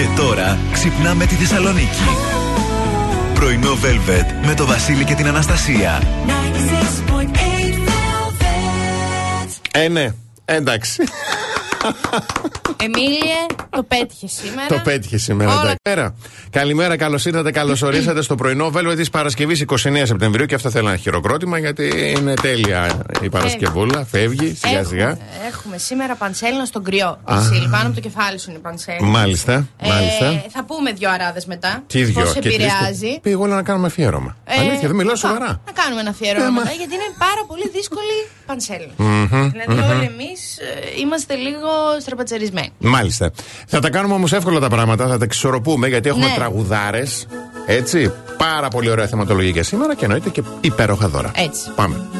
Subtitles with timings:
[0.00, 2.02] Και τώρα ξυπνάμε τη Θεσσαλονίκη.
[3.34, 6.02] Πρωινό Velvet με το Βασίλη και την Αναστασία.
[9.70, 10.10] Ε, ναι.
[10.44, 11.02] Εντάξει.
[12.82, 14.66] Εμίλια, το πέτυχε σήμερα.
[14.66, 15.76] Το πέτυχε σήμερα.
[15.82, 16.14] Καλημέρα,
[16.50, 20.46] καλημέρα καλώς ήρθατε, καλώς ορίσατε στο πρωινό βέλβε της Παρασκευής 29 Σεπτεμβρίου.
[20.46, 24.04] Και αυτό θέλω ένα χειροκρότημα γιατί είναι τέλεια η Παρασκευούλα.
[24.04, 25.18] Φεύγει σιγά σιγά.
[25.48, 27.20] Έχουμε σήμερα πανσέλινο στον κρυό.
[27.70, 29.08] Πάνω από το κεφάλι σου είναι πανσέλινο.
[29.08, 29.68] Μάλιστα.
[29.78, 30.42] Ε, μάλιστα.
[30.50, 31.82] Θα πούμε δύο αράδες μετά.
[31.86, 33.18] Τι δύο Πώς επηρεάζει.
[33.22, 34.36] Πήγα όλα να κάνουμε αφιέρωμα.
[34.44, 35.60] Ε, Αλήθεια, δεν μιλάω σοβαρά.
[35.66, 38.92] Να κάνουμε ένα αφιέρωμα μετά γιατί είναι πάρα πολύ δύσκολη πανσέλινο.
[39.52, 41.68] Δηλαδή όλοι εμείς ε, είμαστε λίγο
[42.00, 42.69] στραπατσερισμένοι.
[42.78, 43.30] Μάλιστα.
[43.66, 46.34] Θα τα κάνουμε όμως εύκολα τα πράγματα, θα τα εξορροπούμε γιατί έχουμε ναι.
[46.34, 47.26] τραγουδάρες.
[47.66, 48.12] Έτσι.
[48.38, 51.30] Πάρα πολύ ωραία θεματολογία σήμερα και εννοείται και υπέροχα δώρα.
[51.34, 51.70] Έτσι.
[51.74, 52.19] Πάμε.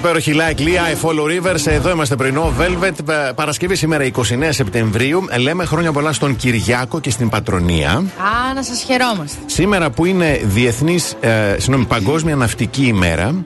[0.00, 1.66] Υπέροχη Like Lia, I Follow Rivers.
[1.66, 2.52] Εδώ είμαστε πρωινό.
[2.58, 4.12] Velvet, ε, Παρασκευή σήμερα 29
[4.48, 5.24] Σεπτεμβρίου.
[5.38, 7.90] Λέμε χρόνια πολλά στον Κυριάκο και στην Πατρονία.
[7.90, 9.38] Α, να σας χαιρόμαστε.
[9.46, 13.44] Σήμερα που είναι Διεθνής, ε, συγγνώμη, Παγκόσμια Ναυτική ημέρα.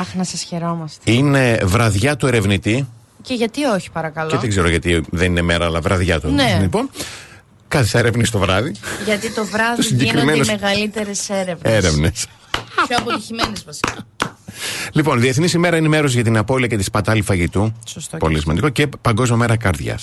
[0.00, 1.12] Αχ, να σας χαιρόμαστε.
[1.12, 2.88] Είναι βραδιά του ερευνητή.
[3.22, 6.28] Και γιατί όχι, παρακαλώ; Και δεν ξέρω γιατί δεν είναι μέρα, αλλά βραδιά του.
[6.30, 6.58] Ναι.
[6.60, 6.90] Λοιπόν,
[7.68, 8.72] κάθε έρευνη το βράδυ.
[9.04, 11.72] Γιατί το βράδυ γίνονται οι μεγαλύτερες έρευνες.
[11.72, 12.26] Έρευνες.
[12.88, 14.07] Πιο αποτυχημένες βασικά.
[14.98, 17.72] Λοιπόν, Διεθνής ημέρα ενημέρωσης για την απώλεια και τη σπατάλη φαγητού.
[17.86, 18.16] Σωστό.
[18.16, 18.68] Πολύ σημαντικό.
[18.68, 19.98] Και Παγκόσμια μέρα καρδιά.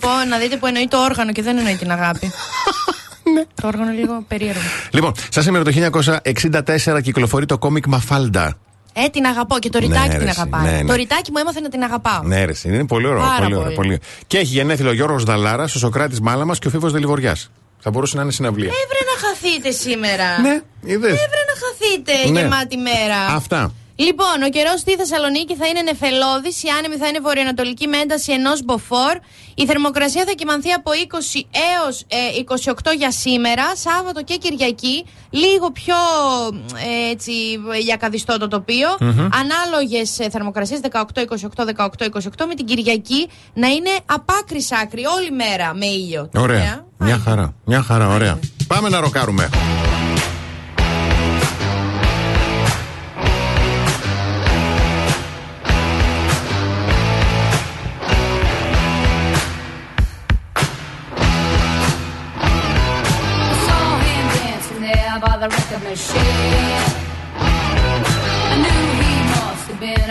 [0.00, 2.30] Πω, να δείτε που εννοεί το όργανο και δεν εννοεί την αγάπη.
[3.34, 3.42] Ναι.
[3.60, 4.60] Το όργανο λίγο περίεργο.
[4.90, 5.72] Λοιπόν, σα σήμερα το
[6.94, 8.56] 1964 κυκλοφορεί το κόμικ Μαφάλντα.
[8.92, 10.60] Ε, την αγαπώ και το ρητάκι Ναι, την ρε, αγαπάω.
[10.60, 10.84] ναι, ναι.
[10.84, 12.22] Το ρητάκι μου έμαθε να την αγαπάω.
[12.22, 13.20] Ναι, ρε, είναι πολύ ωραίο.
[13.20, 13.74] Πάρα πολύ ωραίο, πολύ.
[13.88, 14.00] πολύ.
[14.26, 17.36] Και έχει γενέθλιο ο Γιώργος Δαλάρας, ο Σοκράτης Μάλαμας και ο Φίβος Δελιβοριά.
[17.88, 18.66] Θα μπορούσε να είναι συναυλία.
[18.84, 20.40] Έβρε να χαθείτε σήμερα.
[20.40, 21.10] Ναι, είδες.
[21.10, 22.40] Έβρε να χαθείτε Ναι.
[22.40, 23.16] γεμάτη μέρα.
[23.26, 23.72] Αυτά.
[23.96, 28.32] Λοιπόν, ο καιρός στη Θεσσαλονίκη θα είναι νεφελώδης, η άνεμη θα είναι βορειοανατολική με ένταση
[28.32, 29.14] ενός μποφόρ.
[29.54, 30.90] Η θερμοκρασία θα κοιμανθεί από
[31.34, 31.40] 20
[31.74, 32.06] έως
[32.64, 35.04] 28 για σήμερα, Σάββατο και Κυριακή.
[35.30, 35.94] Λίγο πιο
[37.06, 37.30] ε, έτσι
[37.82, 38.88] λιακαδιστό το τοπιο
[39.40, 41.04] Ανάλογες θερμοκρασίες 18, 28,
[41.76, 46.30] 18, 28, με την Κυριακή να είναι απ' άκρη σ' άκρη όλη μέρα με ήλιο.
[46.34, 46.84] Ωραία.
[46.98, 47.54] Μια χαρά.
[47.64, 48.38] Μια χαρά, ωραία.
[48.66, 49.48] Πάμε να ροκάρουμε.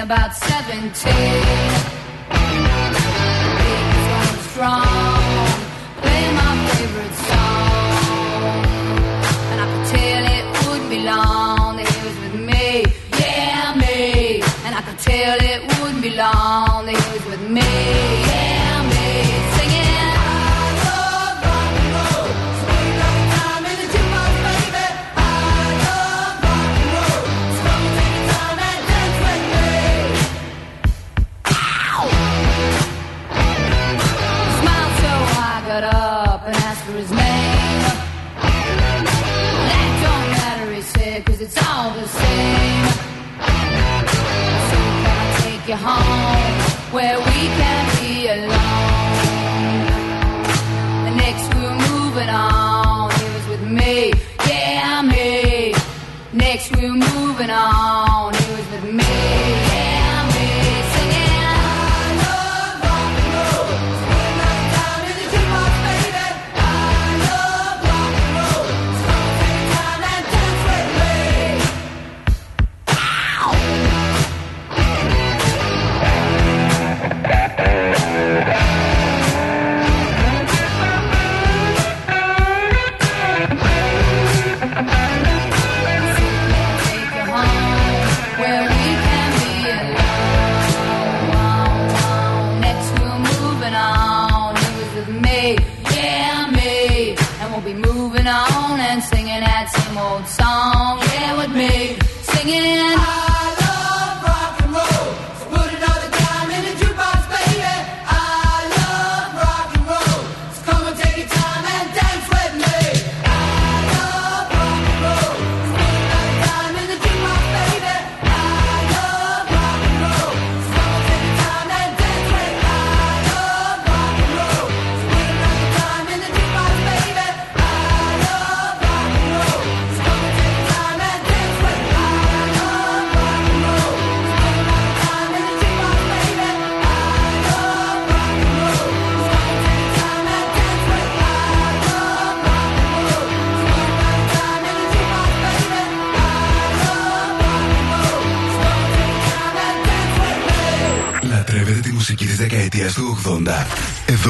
[0.06, 0.70] about 17.
[0.70, 1.10] Because
[4.20, 4.86] I'm strong,
[6.02, 8.66] play my favorite song.
[9.50, 12.68] And I could tell it wouldn't be long that he was with me,
[13.20, 14.44] yeah, me.
[14.66, 18.25] And I could tell it wouldn't be long that he was with me.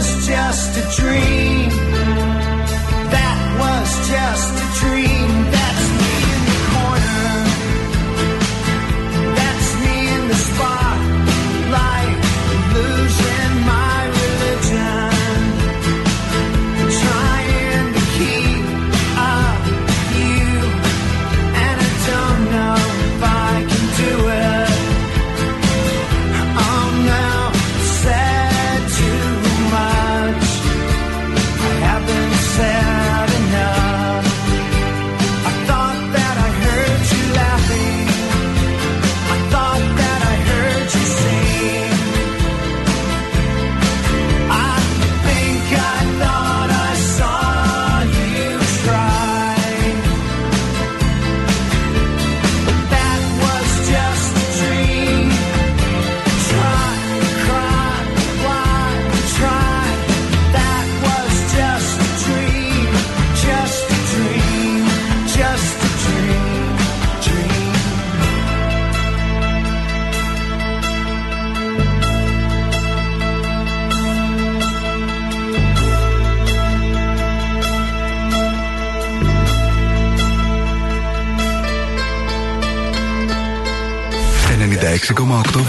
[0.00, 1.69] was just a dream.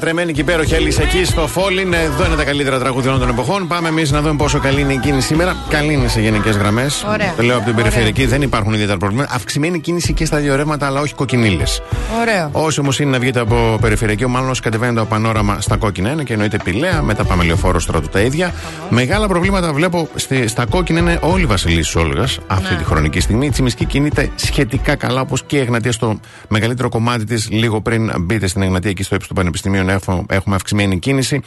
[0.00, 1.92] Λατρεμένη και υπέροχη Alice εκεί στο Falling.
[1.92, 3.66] Εδώ είναι τα καλύτερα τραγούδια όλων των εποχών.
[3.66, 5.56] Πάμε εμείς να δούμε πόσο καλή είναι η κίνηση σήμερα.
[5.68, 7.04] Καλή είναι σε γενικές γραμμές.
[7.08, 7.34] Ωραία.
[7.36, 7.84] Το λέω από την Ωραία.
[7.84, 9.34] περιφερειακή, δεν υπάρχουν ιδιαίτερα προβλήματα.
[9.34, 11.82] Αυξημένη κίνηση και στα δύο ρεύματα, αλλά όχι κοκκινίλες.
[12.20, 12.48] Ωραίο.
[12.52, 16.22] Όσοι όμως είναι να βγείτε από περιφερειακή, μάλλον όσοι κατεβαίνετε από πανόραμα στα κόκκινα είναι
[16.22, 18.52] και εννοείται πηλαία, μετά πάμε λεωφόρο στρατού τα ίδια.
[18.90, 23.46] Μεγάλα προβλήματα βλέπω στη, στα κόκκινα είναι όλη η Βασιλή Όλγας αυτή τη χρονική στιγμή.
[23.46, 28.12] Η Τσιμισκή κινείται σχετικά καλά, όπως και η Εγνατία στο μεγαλύτερο κομμάτι της, λίγο πριν
[28.20, 31.40] μπείτε στην Εγνατία εκεί στο ύψος του Πανεπιστημίου, έχουμε, έχουμε αυξημένη κίνηση.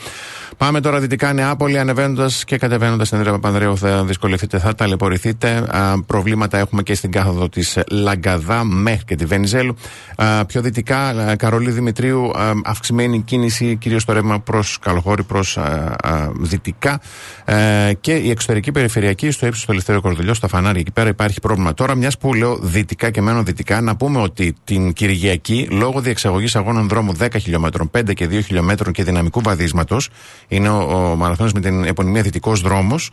[0.57, 5.67] Πάμε τώρα δυτικά Νεάπολη, ανεβαίνοντας και κατεβαίνοντας στην Έντρα Παπανδρέου θα δυσκολευτείτε, θα ταλαιπωρηθείτε.
[5.69, 9.75] Α, προβλήματα έχουμε και στην κάθοδο της Λαγκαδά μέχρι και τη Βενιζέλου.
[10.15, 15.57] Α, πιο δυτικά, α, Καρολί Δημητρίου, α, αυξημένη κίνηση κυρίως στο ρεύμα προς Καλοχώρη, προς
[16.39, 17.01] δυτικά.
[17.45, 21.39] Ε, και η εξωτερική περιφερειακή στο ύψος του Ελευθερίου Κορδελιό, στα φανάρια εκεί πέρα υπάρχει
[21.39, 21.73] πρόβλημα.
[21.73, 26.55] Τώρα, μιας που λέω δυτικά και μένω δυτικά, να πούμε ότι την Κυριακή, λόγω διεξαγωγής
[26.55, 30.09] αγώνων δρόμου 10 χιλιόμετρων, 5 και 2 χιλιόμετρων και δυναμικού βαδίσματος,
[30.47, 33.09] είναι ο, ο μαραθώνιος με την επωνυμία Δυτικός Δρόμος.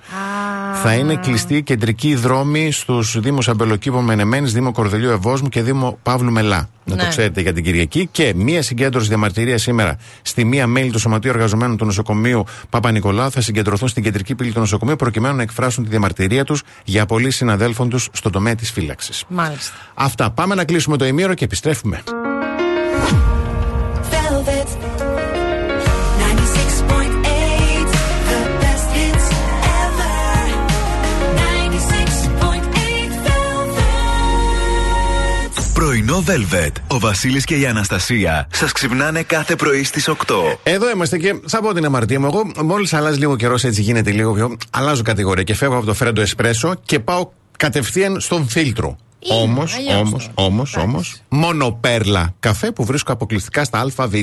[0.83, 5.99] Θα είναι κλειστή η κεντρική δρόμη στους Δήμου Αμπελοκήπο Μενεμένης, Δήμο Κορδελιού Ευόσμου και Δήμο
[6.03, 6.69] Παύλου Μελά.
[6.85, 7.09] Να το Ναι.
[7.09, 8.09] ξέρετε για την Κυριακή.
[8.11, 13.41] Και μία συγκέντρωση διαμαρτυρίας σήμερα στη μία μέλη του Σωματείου Εργαζομένων του Νοσοκομείου Παπα-Νικολάου θα
[13.41, 17.89] συγκεντρωθούν στην κεντρική πύλη του νοσοκομείου προκειμένου να εκφράσουν τη διαμαρτυρία τους για απολύσει συναδέλφων
[17.89, 19.25] τους στον τομέα της φύλαξης.
[19.29, 19.75] Μάλιστα.
[19.95, 20.31] Αυτά.
[20.31, 22.03] Πάμε να κλείσουμε το ημίρο και επιστρέφουμε.
[36.25, 36.73] Πρωινό Velvet.
[36.87, 40.15] Ο Βασίλης και η Αναστασία σας ξυπνάνε κάθε πρωί στις 8.
[40.63, 42.27] Εδώ είμαστε και θα πω την αμαρτία μου.
[42.27, 44.57] Εγώ μόλις αλλάζει λίγο καιρός, έτσι γίνεται λίγο πιο.
[44.71, 48.97] Αλλάζω κατηγορία και φεύγω από το φρέντο εσπρέσο και πάω κατευθείαν στον φίλτρο.
[49.27, 54.15] Όμως, όμως, όμως, όμως, μόνο πέρλα καφέ που βρίσκω αποκλειστικά στα ΑΒ.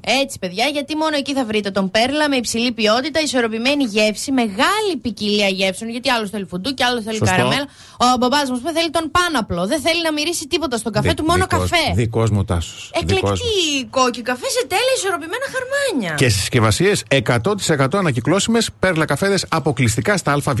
[0.00, 4.96] Έτσι, παιδιά, γιατί μόνο εκεί θα βρείτε τον πέρλα με υψηλή ποιότητα, ισορροπημένη γεύση, μεγάλη
[5.02, 5.90] ποικιλία γεύσεων.
[5.90, 7.66] Γιατί άλλο θέλει φουντού και άλλο θέλει καραμέλα.
[7.98, 9.66] Ο μπαμπάς μου πούμε, θέλει τον πάναπλο.
[9.66, 11.92] Δεν θέλει να μυρίσει τίποτα στον καφέ Δι, του, μόνο δικός, καφέ.
[11.94, 12.90] Δικός μου τάσος.
[12.94, 16.14] Εκλεκτή κόκκι καφέ σε τέλεια ισορροπημένα χαρμάνια.
[16.14, 20.60] Και στις συσκευασίες 100% ανακυκλώσιμες πέρλα καφέδες αποκλειστικά στα ΑΒ.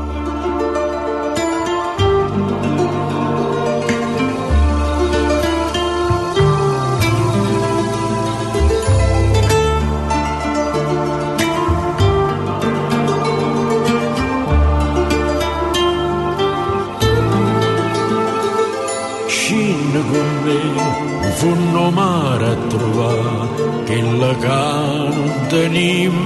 [24.21, 26.17] la cano tenim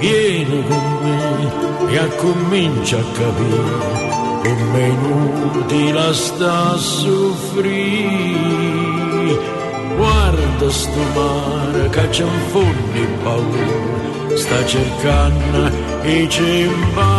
[0.00, 1.22] vieni con me
[1.98, 4.06] e comincia a capire
[4.44, 7.74] come la sta a soffrire.
[9.96, 15.70] Guarda sto mare che c'è un fondo in paura sta cercando
[16.02, 17.15] e c'è un cimballi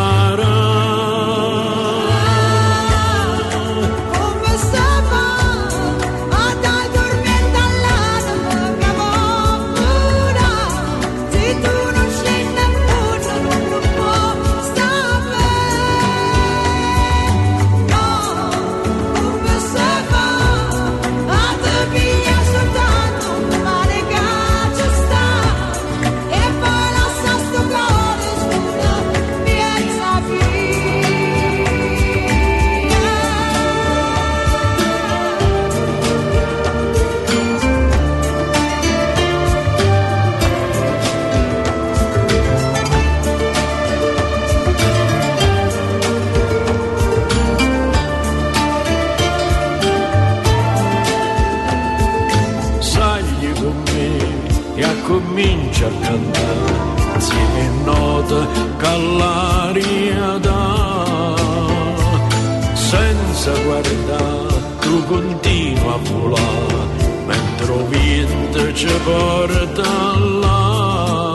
[69.08, 69.94] porta
[70.42, 71.34] là.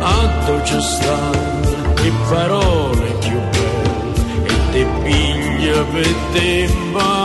[0.00, 7.21] Atto ci stanno le parole più belle e te piglia per te va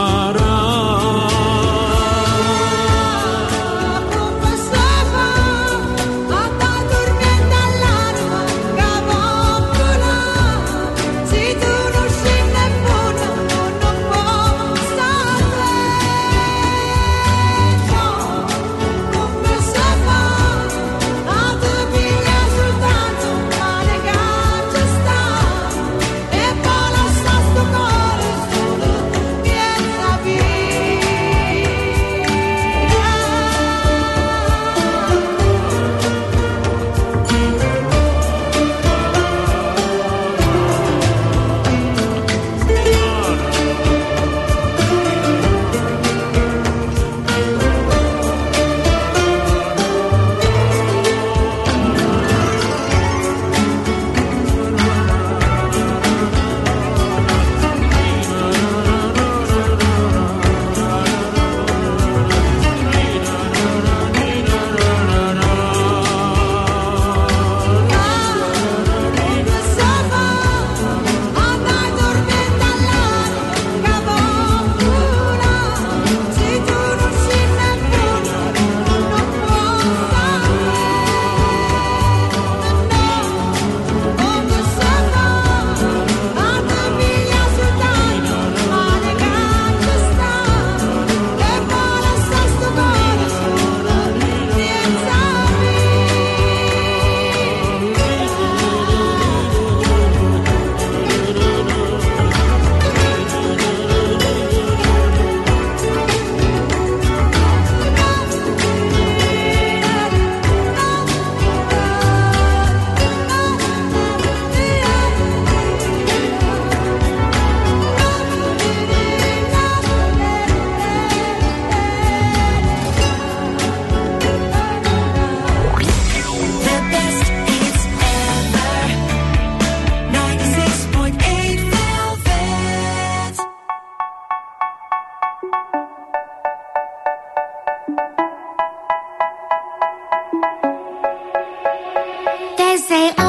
[142.98, 143.27] say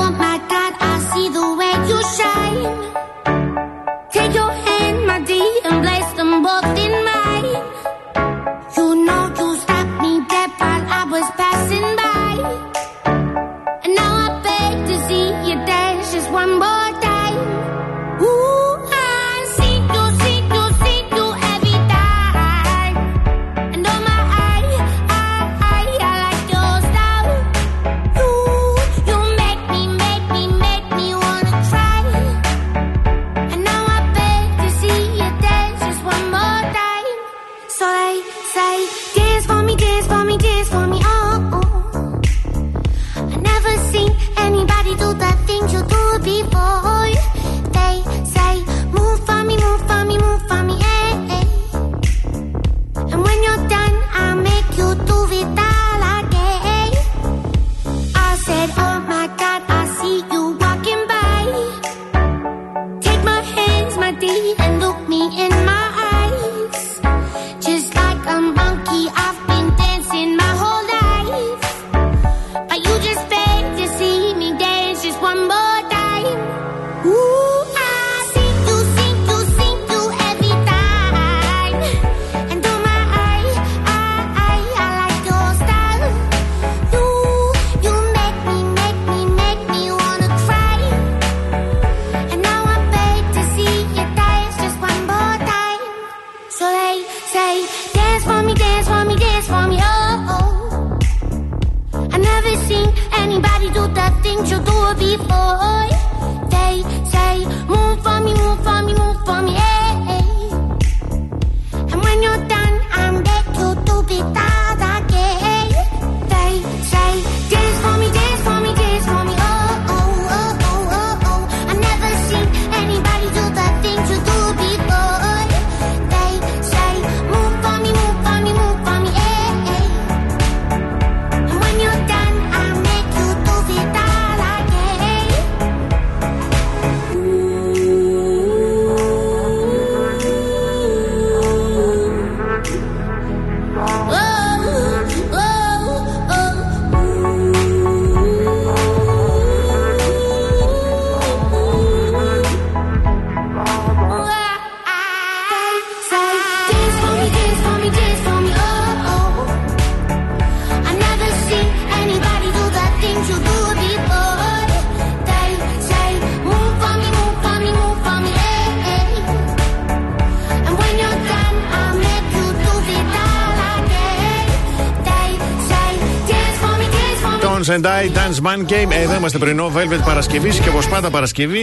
[178.43, 178.91] Man Game.
[179.03, 181.59] Εδώ είμαστε πρωινό Velvet Παρασκευής και όπως πάντα Παρασκευή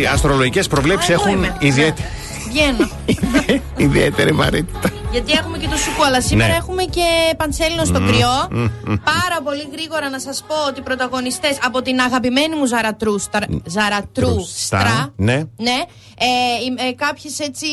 [0.00, 1.56] οι αστρολογικές προβλέψεις εγώ έχουν είμαι.
[1.60, 2.08] ιδιαίτερη,
[2.48, 2.88] Βγαίνω.
[3.76, 4.90] ιδιαίτερη βαρύτητα.
[5.10, 6.56] Γιατί έχουμε και το σουκού, αλλά σήμερα Ναι.
[6.56, 8.28] έχουμε και παντσέλινο στο Μμμ, κρυό.
[8.50, 8.94] μμμ, μμμ.
[9.04, 13.46] Πάρα πολύ γρήγορα να σας πω ότι οι πρωταγωνιστές από την αγαπημένη μου Ζαρατρούστρα.
[13.64, 15.12] Ζαρατρούστρα.
[15.16, 15.34] Ναι.
[15.56, 15.82] Ναι.
[16.78, 17.66] Ε, ε, Κάποιες έτσι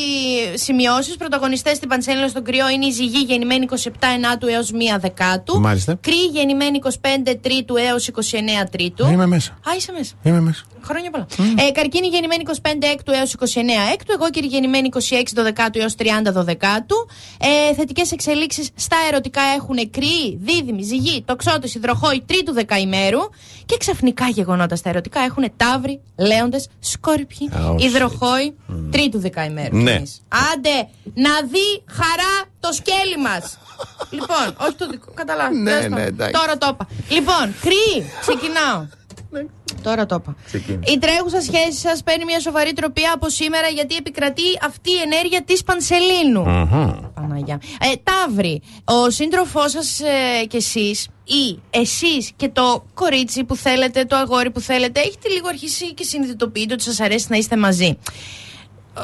[0.54, 1.16] σημειώσεις.
[1.16, 5.60] Πρωταγωνιστές στην Παντσέλινο στο κρυό είναι η Ζυγή γεννημένη 27 Ενάτου έως 1 Δεκάτου.
[5.60, 5.94] Μάλιστα.
[6.00, 9.06] Κρύη γεννημένη 25 Τρίτου έως 29 Τρίτου.
[9.06, 9.52] Είμαι μέσα.
[9.52, 10.14] Α, είσαι μέσα.
[10.22, 10.64] Είμαι μέσα.
[10.82, 11.26] Χρόνια πολλά.
[11.66, 13.44] Ε, καρκίνη γεννημένη 25 έκτου έως 29
[13.92, 14.12] έκτου.
[14.12, 14.98] Εγώ κύριε γεννημένη 26
[15.34, 17.07] δωδεκάτου έως 30 δωδεκάτου.
[17.40, 23.18] Ε, Θετικές εξελίξεις στα ερωτικά έχουν κρύη, δίδυμη, ζυγή, τοξότη, υδροχόη τρίτου δεκαημέρου.
[23.66, 28.54] Και ξαφνικά γεγονότα στα ερωτικά έχουν ταύροι, λέοντες, σκόρπιοι, Α, όχι, υδροχόη
[28.90, 29.76] τρίτου δεκαημέρου.
[29.76, 29.90] Ναι.
[29.90, 30.20] Εμείς.
[30.52, 33.58] Άντε, να δει χαρά το σκέλι μας.
[34.10, 35.58] λοιπόν, όχι το δικό, καταλάβεις.
[35.58, 36.06] Ναι, Τέλος ναι, πάντων.
[36.06, 36.32] εντάξει.
[36.40, 36.88] Τώρα το είπα.
[37.08, 38.86] Λοιπόν, κρύη, ξεκινάω.
[39.82, 40.36] Τώρα το είπα.
[40.44, 40.80] Ξεκίνα.
[40.86, 45.42] Η τρέχουσα σχέση σας παίρνει μια σοβαρή τροπία από σήμερα γιατί επικρατεί αυτή η ενέργεια
[45.42, 46.42] της Πανσελίνου.
[47.14, 47.60] Παναγιά.
[47.80, 54.04] Ε, Ταύρη, ο σύντροφός σας ε, κι εσείς ή εσείς και το κορίτσι που θέλετε,
[54.04, 57.98] το αγόρι που θέλετε, έχετε λίγο αρχίσει και συνειδητοποιείτε ότι σας αρέσει να είστε μαζί.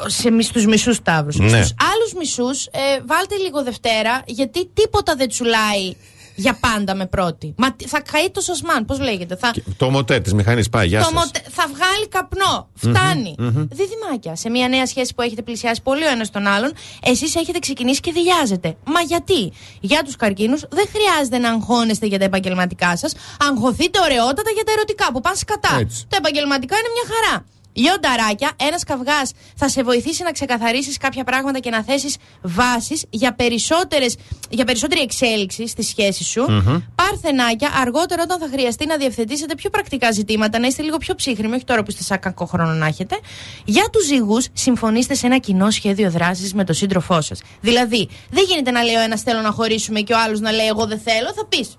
[0.07, 1.35] Σε, μισ- στους μισούς ταύρους.
[1.37, 1.47] Ναι.
[1.47, 5.95] Στους άλλους μισούς ε, βάλτε λίγο Δευτέρα γιατί τίποτα δεν τσουλάει
[6.35, 7.53] για πάντα με πρώτη.
[7.57, 9.35] Μα τι- θα καεί το σωσμάν, πώς λέγεται.
[9.35, 10.87] Θα, Το μοτέ της μηχανής πάει.
[10.87, 11.13] Γεια το σας.
[11.13, 12.67] μοτε- θα βγάλει καπνό.
[12.75, 13.35] Φτάνει.
[13.37, 13.67] Μμμ, μμμ.
[13.71, 14.35] Διδυμάκια.
[14.35, 16.73] Σε μια νέα σχέση που έχετε πλησιάσει πολύ ο ένας τον άλλον,
[17.03, 18.75] εσείς έχετε ξεκινήσει και διάζετε.
[18.85, 23.13] Μα γιατί; Για τους καρκίνους δεν χρειάζεται να αγχώνεστε για τα επαγγελματικά σας.
[23.49, 25.77] Αγχωθείτε ωραιότατα για τα ερωτικά που πάνε σκατά.
[25.79, 26.05] Έτσι.
[26.09, 27.45] Τα επαγγελματικά είναι μια χαρά.
[27.75, 33.33] Λιονταράκια, ένας καυγάς θα σε βοηθήσει να ξεκαθαρίσεις κάποια πράγματα και να θέσεις βάσεις για,
[33.33, 34.15] περισσότερες,
[34.49, 36.45] για περισσότερη εξέλιξη στη σχέση σου.
[36.49, 36.77] Μμμ.
[36.95, 41.55] Παρθενάκια, αργότερα όταν θα χρειαστεί να διευθετήσετε πιο πρακτικά ζητήματα, να είστε λίγο πιο ψύχρεμοι,
[41.55, 43.19] όχι τώρα που είστε σαν κακό χρόνο να έχετε.
[43.65, 47.41] Για τους ζυγούς, συμφωνήστε σε ένα κοινό σχέδιο δράσης με τον σύντροφό σας.
[47.61, 50.67] Δηλαδή, δεν γίνεται να λέει ο ένας θέλω να χωρίσουμε και ο άλλος να λέει
[50.67, 51.77] εγώ δεν θέλω, θα πεις.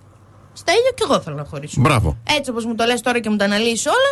[0.62, 1.88] Στέλιο και εγώ θέλω να χωρίσουμε.
[1.88, 2.16] Μπράβο.
[2.36, 4.10] Έτσι όπως μου το λες τώρα και μου το αναλύσει όλα.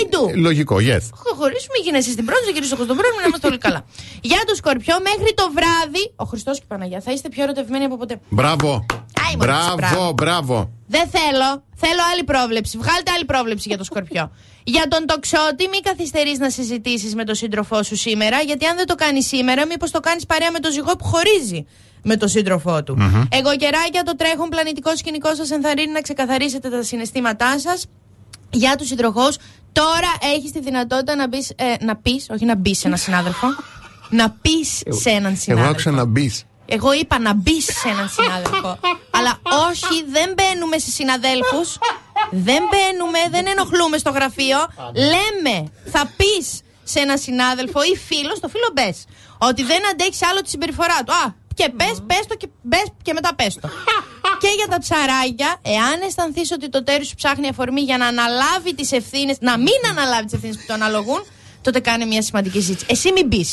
[0.00, 0.34] I do.
[0.36, 1.04] Λογικό, yes.
[1.24, 3.84] Θα χωρίσουμε, γίνεσαι στην πρώτη, θα γυρίσω εγώ στον πρώτο, να είμαστε όλοι καλά.
[4.30, 7.84] Για το σκορπιό, μέχρι το βράδυ, ο Χριστός και η Παναγία, θα είστε πιο ερωτευμένοι
[7.84, 8.20] από ποτέ.
[8.28, 8.86] Μπράβο.
[9.30, 10.12] Άι, μωρέ, Μπράβο, μπράβο.
[10.12, 10.70] μπράβο.
[10.86, 11.64] Δεν θέλω.
[11.82, 12.78] Θέλω άλλη πρόβλεψη.
[12.78, 14.30] Βγάλτε άλλη πρόβλεψη για το σκορπιό.
[14.64, 18.86] για τον τοξότη, μην καθυστερείς να συζητήσεις με τον σύντροφό σου σήμερα, γιατί αν δεν
[18.86, 21.66] το κάνεις σήμερα, μήπως το κάνεις παρέα με τον ζυγό που χωρίζει
[22.02, 22.94] με τον σύντροφό του.
[22.98, 23.22] Μμμ.
[23.28, 27.86] Εγώ καιράκια, το τρέχον πλανητικό σκηνικό σας ενθαρρύνει να ξεκαθαρίσετε τα συναισθήματά σας.
[28.50, 29.28] Για τους συντροχού,
[29.72, 33.46] τώρα έχεις τη δυνατότητα να, μπεις, ε, να πεις, όχι να μπεις σε έναν συνάδελφο,
[34.10, 35.70] να πεις σε έναν Εγώ συνάδελφο.
[35.70, 36.44] άκουσα να μπεις.
[36.70, 38.78] Εγώ είπα να μπει σε έναν συνάδελφο.
[39.16, 41.78] Αλλά όχι, δεν μπαίνουμε σε συναδέλφους.
[42.30, 44.58] Δεν μπαίνουμε, δεν ενοχλούμε στο γραφείο.
[44.94, 49.04] Λέμε, θα πεις σε έναν συνάδελφο ή φίλο, στο φίλο μπες.
[49.38, 51.12] Ότι δεν αντέχεις άλλο τη συμπεριφορά του.
[51.12, 53.68] Α, και πες, πες το και, μπες και μετά πες το.
[54.42, 58.74] και για τα ψαράκια, εάν αισθανθείς ότι το τέρι σου ψάχνει αφορμή για να αναλάβει
[58.74, 61.24] τις ευθύνες, να μην αναλάβει τις ευθύνες που το αναλογούν,
[61.60, 62.86] τότε κάνε μια σημαντική συζήτηση.
[62.88, 63.46] Εσύ μην μπει.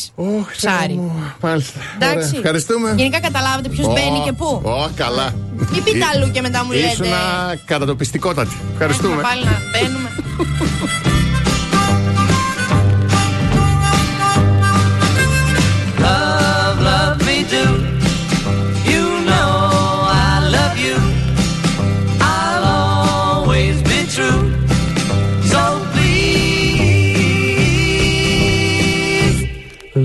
[0.55, 1.12] Ψάρι.
[1.41, 1.80] Μάλιστα.
[1.95, 2.28] Εντάξει.
[2.28, 2.32] Ωραία.
[2.39, 2.93] Ευχαριστούμε.
[2.97, 4.62] Γενικά καταλάβετε ποιος Ω, μπαίνει και πού.
[4.64, 5.34] Ω, καλά.
[5.72, 6.88] Μην πείτε αλλού και μετά μου λέτε.
[6.88, 8.55] Ήσουνα κατατοπιστικότατη.
[8.74, 9.10] Ευχαριστούμε.
[9.14, 10.10] Έχουμε πάλι να μπαίνουμε.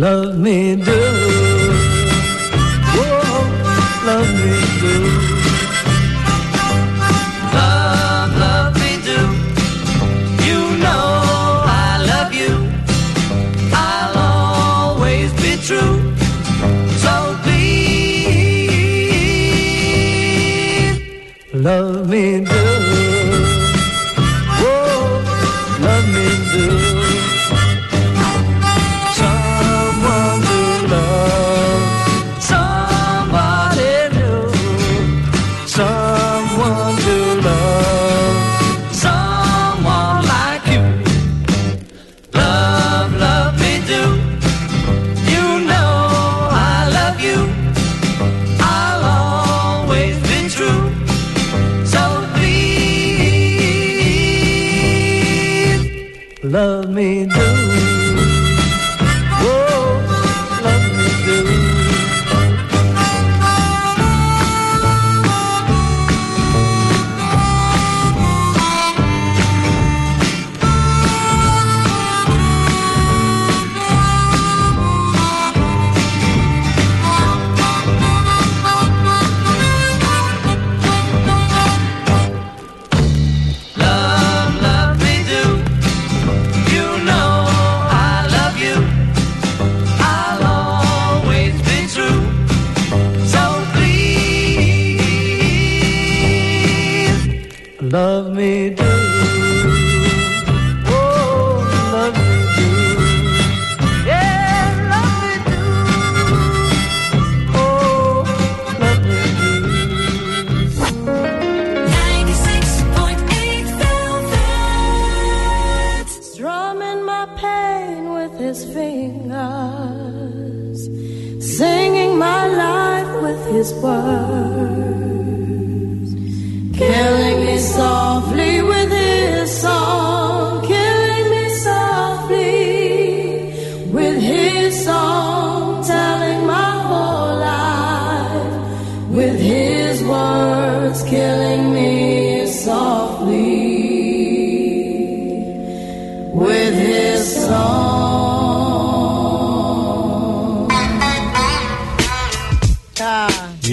[0.03, 1.32] love me do.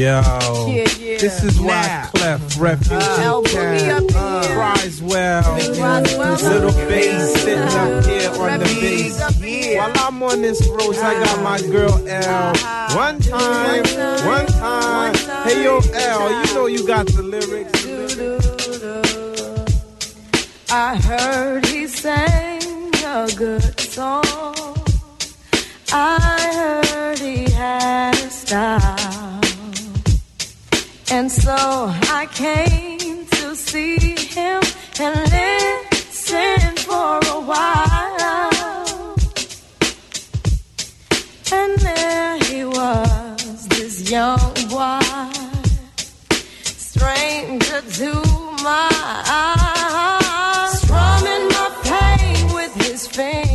[0.10, 0.16] Yo,
[0.68, 1.18] Yeah, yeah.
[1.20, 5.54] this is why Clef Refugee Uh, Camp uh, cries well.
[5.56, 9.78] Little bass sitting up here on the bass.
[9.78, 12.54] While I'm on this road, I got my girl L.
[12.96, 13.84] One time,
[14.26, 15.14] one time.
[15.48, 17.86] Hey yo, L, you know you got the lyrics.
[20.72, 24.24] I heard he sang a good song.
[25.92, 26.38] I
[31.30, 34.64] And so I came to see him
[35.00, 39.16] and listen for a while.
[41.52, 45.02] And there he was, this young boy,
[46.64, 48.12] stranger to
[48.64, 48.90] my
[49.30, 53.49] eyes, strumming my pain with his fingers,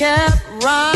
[0.00, 0.89] kept right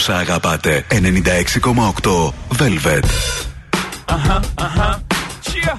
[0.00, 0.86] όσα αγαπάτε.
[0.90, 3.04] 96,8 Velvet.
[4.08, 4.98] Uh-huh, uh-huh.
[5.54, 5.76] Yeah.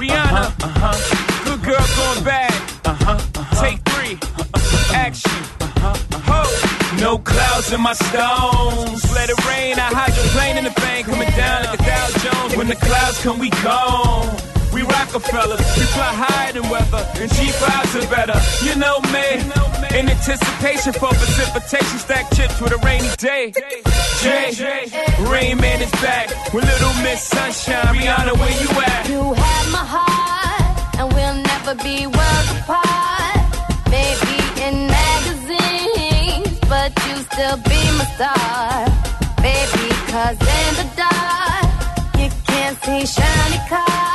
[0.00, 0.44] Rihanna.
[0.68, 1.44] Uh-huh.
[1.44, 2.52] Good girl going bad.
[2.92, 3.18] Uh-huh.
[3.62, 4.14] Take three.
[5.06, 5.40] Action.
[6.28, 6.40] Ho.
[7.04, 9.00] No clouds in my stones.
[9.18, 9.74] Let it rain.
[9.86, 11.06] I hydroplane in the bank.
[11.06, 12.56] Coming down like a Dow Jones.
[12.58, 14.28] When the clouds come, we gone.
[14.72, 18.38] We Rockefellers, we fly higher than weather, and G5s are better.
[18.64, 19.26] You know me,
[19.95, 23.53] in anticipation for precipitation, stack chips with a rainy day.
[24.21, 24.51] Jay,
[25.31, 27.95] Rain Man is back with Little Miss Sunshine.
[27.95, 29.09] Rihanna, where you at?
[29.09, 33.39] You have my heart, and we'll never be worlds apart.
[33.89, 34.35] Maybe
[34.65, 38.85] in magazines, but you still be my star.
[39.47, 41.67] Baby, cause in the dark,
[42.19, 44.14] you can't see shiny cars.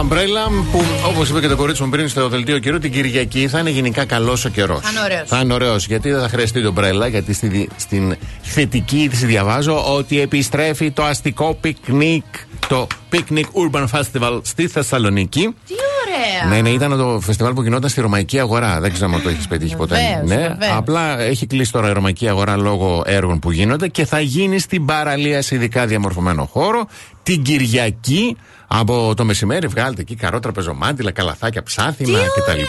[0.00, 3.58] Umbrella, που όπως είπε και το κορίτσι μου πριν στο δελτίο καιρού, την Κυριακή θα
[3.58, 4.80] είναι γενικά καλός ο καιρός.
[4.80, 5.28] Θα είναι ωραίος.
[5.28, 9.94] Θα είναι ωραίος, γιατί δεν θα χρειαστεί το Umbrella, γιατί στη, στην θετική τη διαβάζω
[9.94, 12.24] ότι επιστρέφει το αστικό πικνίκ,
[12.68, 15.54] το Picnic Urban Festival στη Θεσσαλονίκη.
[15.66, 15.74] Τι
[16.06, 16.54] ωραία.
[16.54, 18.80] Ναι, ναι, ήταν το φεστιβάλ που γινόταν στη Ρωμαϊκή Αγορά.
[18.80, 19.94] Δεν ξέρω αν το έχεις πετύχει ποτέ.
[19.94, 20.76] Βεβαίως, ναι, βεβαίως.
[20.76, 24.84] απλά έχει κλείσει τώρα η Ρωμαϊκή Αγορά λόγω έργων που γίνονται και θα γίνει στην
[24.84, 26.86] παραλία σε ειδικά διαμορφωμένο χώρο
[27.22, 29.66] την Κυριακή από το μεσημέρι.
[29.66, 32.60] Βγάλετε εκεί καρότρα, πεζομάντιλα, καλαθάκια, ψάθινα κτλ.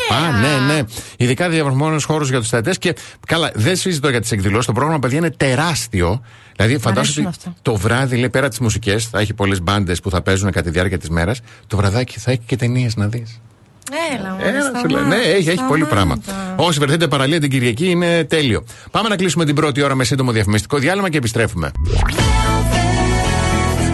[0.41, 0.81] Ναι, ναι.
[1.17, 2.95] Ειδικά διαμορφωμένος χώρος για τους θεατέ και
[3.27, 4.65] καλά, δεν συζητώ για τις εκδηλώσεις.
[4.65, 6.21] Το πρόγραμμα, παιδιά, είναι τεράστιο.
[6.55, 7.55] Δηλαδή, φαντάζομαι ότι αυτά.
[7.61, 10.69] το βράδυ, λέει, πέρα τις μουσικές, θα έχει πολλές μπάντες που θα παίζουν κατά τη
[10.69, 11.39] διάρκεια της μέρας.
[11.67, 13.41] Το βραδάκι θα έχει και ταινίες να δεις.
[14.17, 15.03] Έλα, μου, Έλα, σταμάτα, σου λέω.
[15.03, 16.17] Ναι, έχει, έχει πολύ πράγμα.
[16.23, 16.55] σταμάτα.
[16.63, 18.63] Όσοι βρεθείτε παραλία την Κυριακή είναι τέλειο.
[18.91, 21.71] Πάμε να κλείσουμε την πρώτη ώρα με σύντομο διαφημιστικό διάλειμμα και επιστρέφουμε.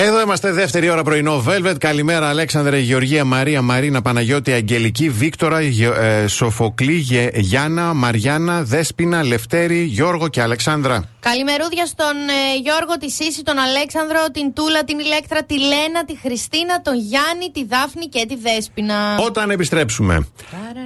[0.00, 1.74] Εδώ είμαστε, δεύτερη ώρα πρωινό Velvet.
[1.78, 9.22] Καλημέρα, Αλέξανδρε, Γεωργία, Μαρία, Μαρίνα, Παναγιώτη, Αγγελική, Βίκτορα, Γε- ε, Σοφοκλή, Γε- Γιάννα, Μαριάννα, Δέσπινα,
[9.24, 11.04] Λευτέρη, Γιώργο και Αλεξάνδρα.
[11.20, 16.16] Καλημερούδια στον ε, Γιώργο, τη Σύση, τον Αλέξανδρο, την Τούλα, την Ηλέκτρα, τη Λένα, τη
[16.18, 19.16] Χριστίνα, τον Γιάννη, τη Δάφνη και τη Δέσπινα.
[19.26, 20.26] Όταν επιστρέψουμε,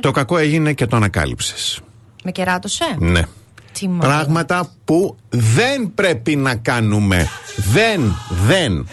[0.01, 1.81] το κακό έγινε και το ανακάλυψες.
[2.25, 3.23] Με κεράτωσε; Ναι.
[3.73, 7.29] Τι μ' Πράγματα που δεν πρέπει να κάνουμε.
[7.57, 8.17] Δεν,
[8.47, 8.89] δεν.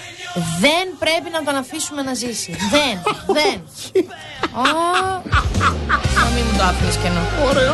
[0.60, 2.56] Δεν πρέπει να τον αφήσουμε να ζήσει.
[2.72, 3.62] Δεν, δεν.
[4.54, 4.64] Α,
[6.16, 7.22] Να μην μου το άφηνες κενό.
[7.50, 7.74] Ωραίο.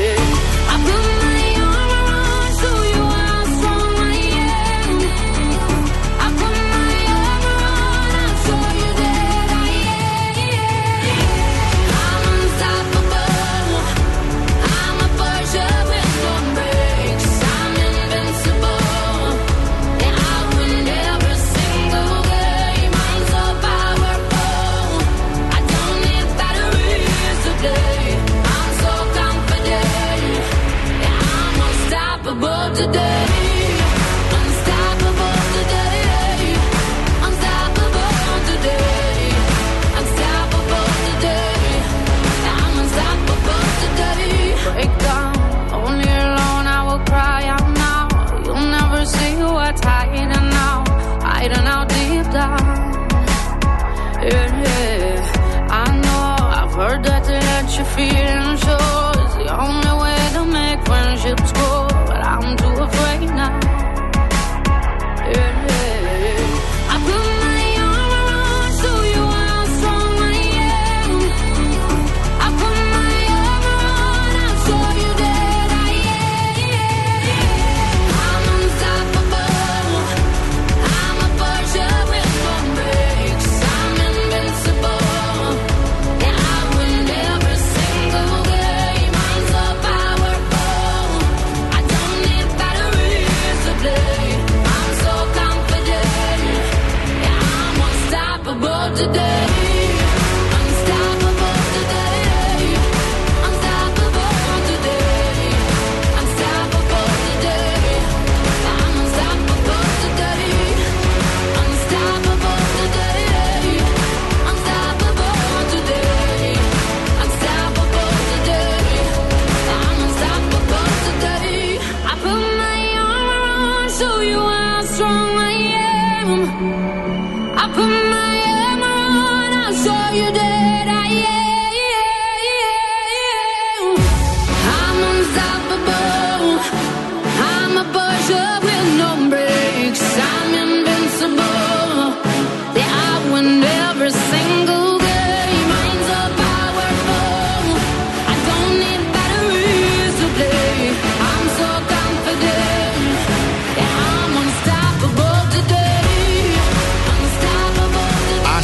[57.83, 58.90] feeling so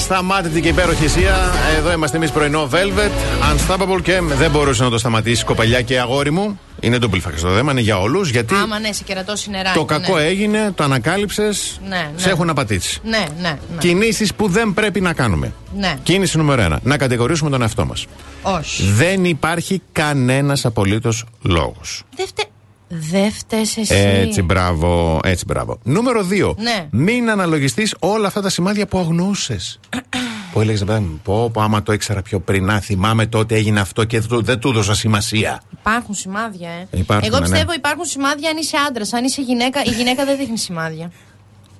[0.09, 1.35] Ασταμάτητη και υπέροχη Ισία.
[1.77, 3.11] Εδώ είμαστε εμείς πρωινό Velvet.
[3.53, 6.59] Unstoppable και δεν μπορούσε να το σταματήσει κοπελιά και αγόρι μου.
[6.79, 8.29] Είναι το πλήφακα στο δέμα, είναι για όλους.
[8.29, 9.77] Γιατί Άμα ναι, σε κερατώσει νεράκι.
[9.77, 10.23] το κακό ναι.
[10.23, 12.31] έγινε, το ανακάλυψες, Ναι, σε ναι.
[12.31, 12.99] έχουν απατήσει.
[13.03, 13.49] Ναι, ναι.
[13.49, 13.77] ναι.
[13.79, 15.53] Κινήσεις που δεν πρέπει να κάνουμε.
[15.77, 15.95] Ναι.
[16.03, 16.79] Κίνηση νούμερο ένα.
[16.83, 18.05] Να κατηγορήσουμε τον εαυτό μας.
[18.41, 18.83] Όχι.
[18.83, 22.03] Δεν υπάρχει κανένας απολύτως λόγος.
[22.15, 22.43] Δεν φτε...
[22.89, 23.93] Δε φταίς εσύ.
[23.95, 25.19] Έτσι, μπράβο.
[25.23, 25.79] Έτσι, μπράβο.
[25.83, 26.53] Νούμερο 2.
[26.57, 26.87] Ναι.
[26.91, 29.57] Μην αναλογιστείς όλα αυτά τα σημάδια που αγνοούσε.
[30.53, 33.79] που έλεγες, παιδί μου, πω, πω, άμα το ήξερα πιο πριν, να θυμάμαι τότε έγινε
[33.79, 35.61] αυτό και δεν του- δεν του δώσα σημασία.
[35.79, 36.87] Υπάρχουν σημάδια, ε.
[36.97, 37.41] Υπάρχουν, Εγώ ναι.
[37.49, 39.13] πιστεύω υπάρχουν σημάδια αν είσαι άντρας.
[39.13, 41.11] Αν είσαι γυναίκα, η γυναίκα δεν δείχνει σημάδια.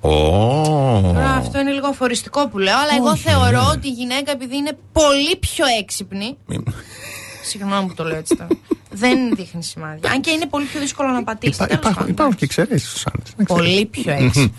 [0.00, 0.10] Ω.
[1.02, 3.68] Τώρα αυτό είναι λίγο αφοριστικό που λέω, αλλά εγώ θεωρώ ναι.
[3.72, 6.36] ότι η γυναίκα επειδή είναι πολύ πιο έξυπνη.
[7.44, 8.48] Συγγνώμη που το λέω έτσι τώρα.
[8.90, 10.10] δεν δείχνει σημάδια.
[10.10, 11.56] Αν και είναι πολύ πιο δύσκολο να πατήσεις.
[11.56, 12.12] Υπά- τέλος υπάρχουν, πάντων.
[12.12, 13.44] υπάρχουν και εξαιρέσεις στους άντρε.
[13.44, 14.52] Πολύ πιο έξυπνη.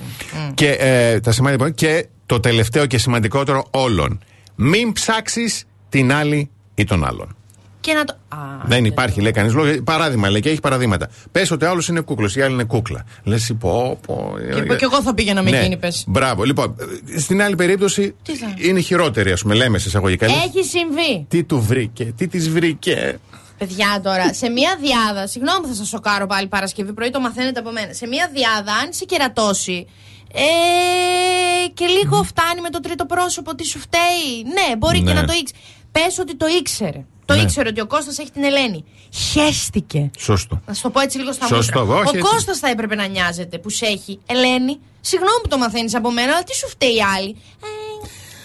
[0.54, 4.20] Και ε, τα σημάδια που- Και το τελευταίο και σημαντικότερο όλων.
[4.56, 7.34] Μην ψάξεις την άλλη ή τον άλλον.
[7.82, 8.14] Και να το.
[8.28, 9.82] Α, δεν υπάρχει, λέει κανείς λόγο.
[9.84, 11.10] Παράδειγμα, λέει και έχει παραδείγματα.
[11.32, 13.06] Πες ότι ο άλλος είναι κούκλος, η άλλη είναι κούκλα.
[13.24, 14.34] Λες, πω, πω.
[14.54, 15.58] Και, και εγώ θα πήγαινα με Ναι.
[15.60, 16.04] εκείνη, πες.
[16.08, 16.44] Μπράβο.
[16.44, 16.76] Λοιπόν,
[17.16, 20.28] ε, στην άλλη περίπτωση Τι θα- είναι χειρότερη, ας πούμε, λέμε σε εισαγωγικά.
[20.28, 21.26] Λες, Έχει συμβεί.
[21.28, 23.18] Τι του βρήκε, τι της βρήκε.
[23.60, 27.60] Παιδιά τώρα, σε μία διάδα, συγγνώμη που θα σας σοκάρω πάλι Παρασκευή πρωί, το μαθαίνετε
[27.60, 27.94] από μένα.
[27.94, 29.88] Σε μία διάδα, αν σε κερατώσει,
[30.34, 34.44] Ε, και λίγο φτάνει με το τρίτο πρόσωπο τι σου φταίει.
[34.44, 35.20] Ναι, μπορεί και Ναι.
[35.22, 35.60] να το ήξερε.
[35.92, 37.06] Πες ότι το ήξερε.
[37.26, 37.42] Το Ναι.
[37.42, 38.84] ήξερε ότι ο Κώστας έχει την Ελένη.
[39.32, 40.12] Χέστηκε.
[40.18, 40.62] Σωστό.
[40.66, 41.96] Να σου το πω έτσι λίγο στα Σωστό, μούτρα.
[41.96, 42.22] όχι, Ο έτσι.
[42.32, 44.20] Κώστας θα έπρεπε να νοιάζεται που σε έχει.
[44.26, 47.32] Ελένη, συγγνώμη που το μαθαίνεις από μένα, αλλά τι σου φταίει η άλλη.
[47.68, 47.70] Ε,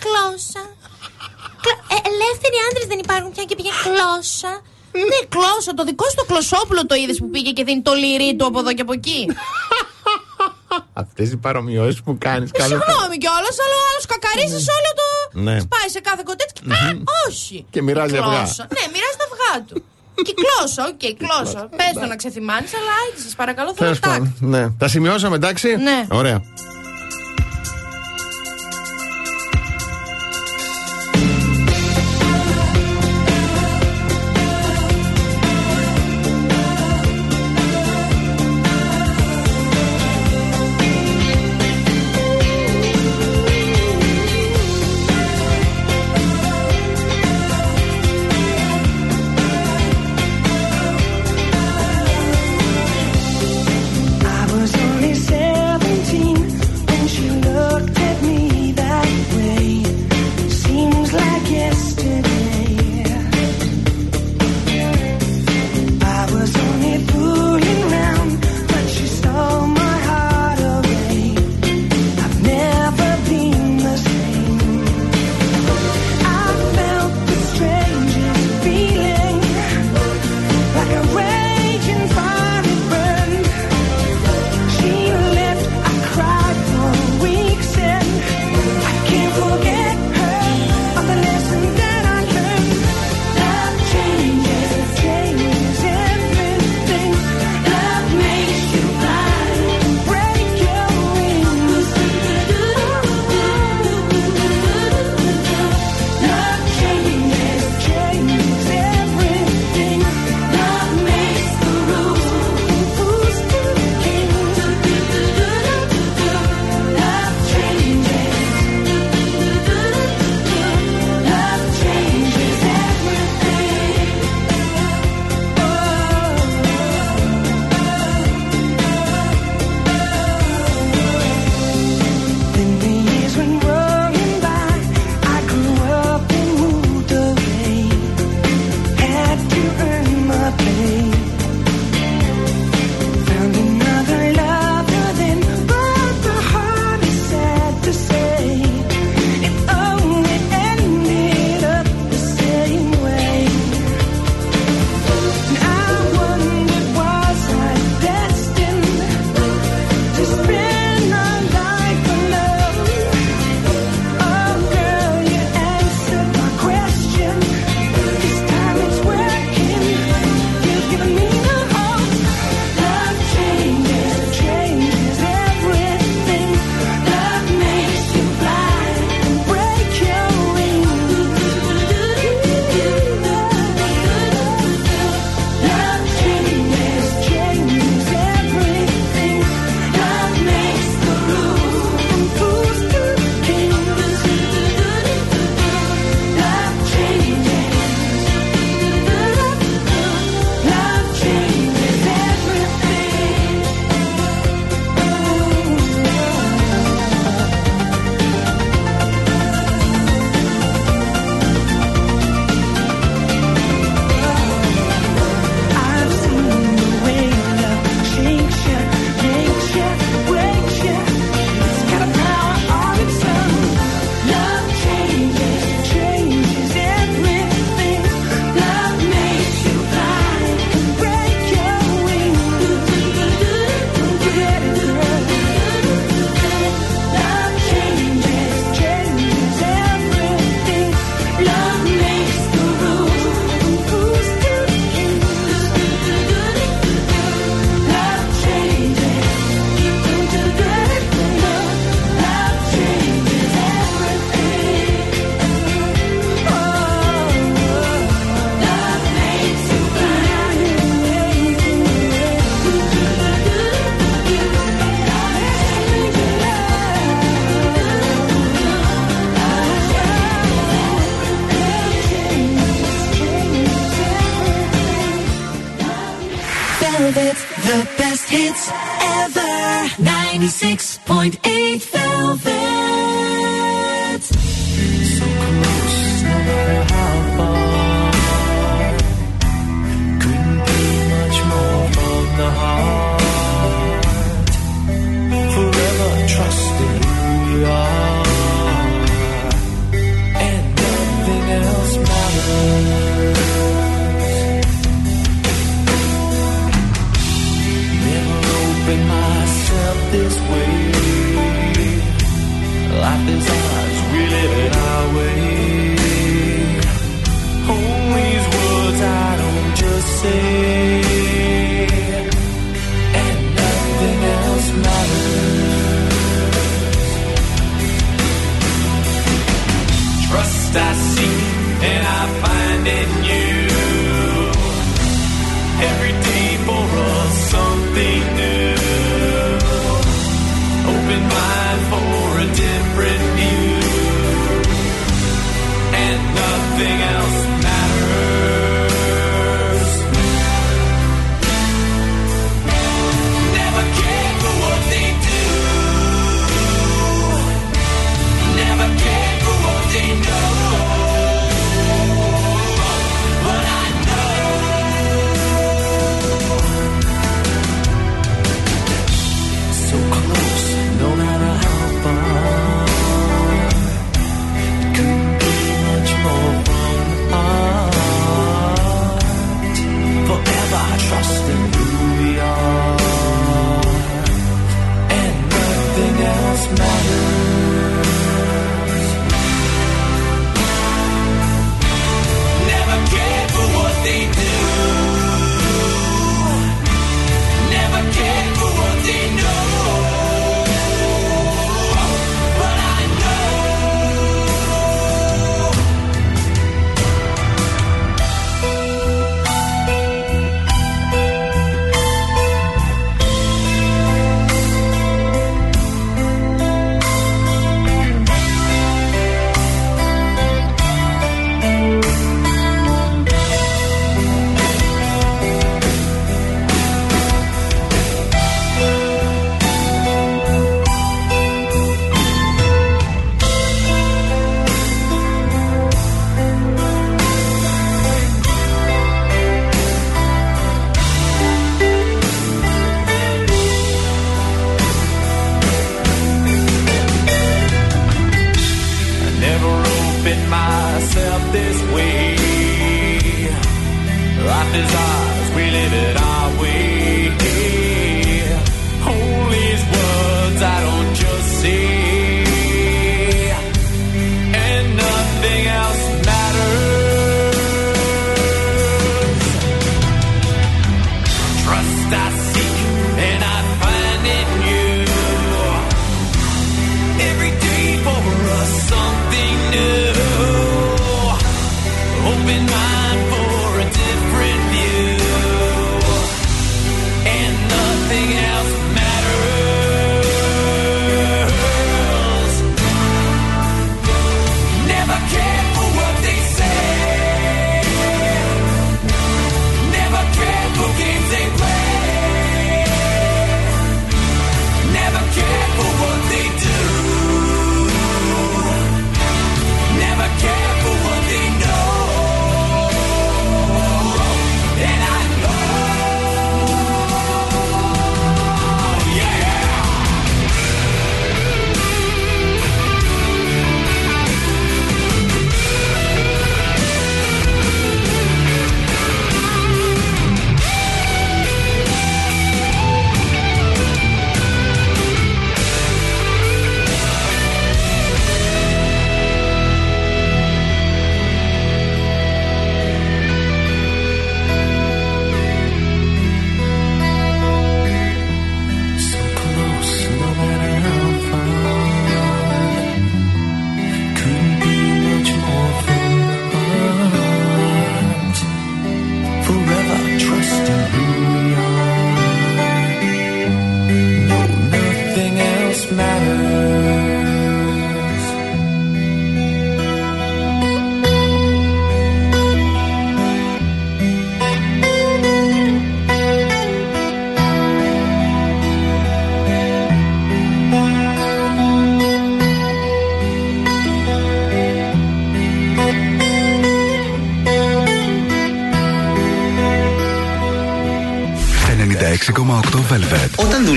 [0.04, 0.62] γλώσσα.
[1.64, 4.52] Κλα- Ε, ελεύθεροι άντρε δεν υπάρχουν πια και πήγε γλώσσα.
[5.10, 5.70] Ναι, γλώσσα.
[5.78, 8.58] Το δικό σου το κλωσόπουλο το είδες που πήγε και δίνει το λυρί του από
[8.58, 9.20] εδώ και από εκεί.
[10.92, 15.06] Αυτές οι παρομοιώσεις που κάνεις Ε, Συγγνώμη κιόλας, αλλά ο άλλος κακαρίζεις όλο το.
[15.46, 15.56] Ναι.
[15.74, 16.72] Πάει σε κάθε κοτέτσι και.
[16.72, 16.78] Α,
[17.28, 17.66] όχι.
[17.70, 18.30] Και μοιράζει αυγά.
[18.36, 18.64] Γλώσσα.
[18.76, 19.76] Ναι, μοιράζει τα αυγά του.
[20.26, 21.60] και γλώσσα, οκ, γλώσσα.
[21.78, 24.10] Πες το να ξεθυμάνεις, αλλά έτσι σας παρακαλώ θέλω Τέλος τάκ.
[24.10, 24.34] πάντων.
[24.40, 24.70] Ναι.
[24.78, 25.68] Τα σημειώσαμε, εντάξει.
[25.76, 26.06] Ναι.
[26.10, 26.38] Ωραία.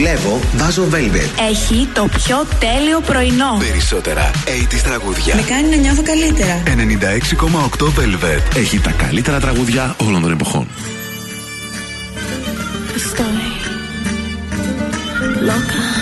[0.07, 0.17] Velvet.
[0.17, 1.49] Όταν δουλεύω, βάζω Velvet.
[1.49, 3.57] Έχει το πιο τέλειο πρωινό.
[3.59, 5.35] Περισσότερα 80s τραγούδια.
[5.35, 6.63] Με κάνει να νιώθω καλύτερα.
[6.65, 8.57] 96,8 Velvet.
[8.57, 10.67] Έχει τα καλύτερα τραγούδια όλων των εποχών.
[12.97, 13.47] Estoy
[15.49, 15.96] loca,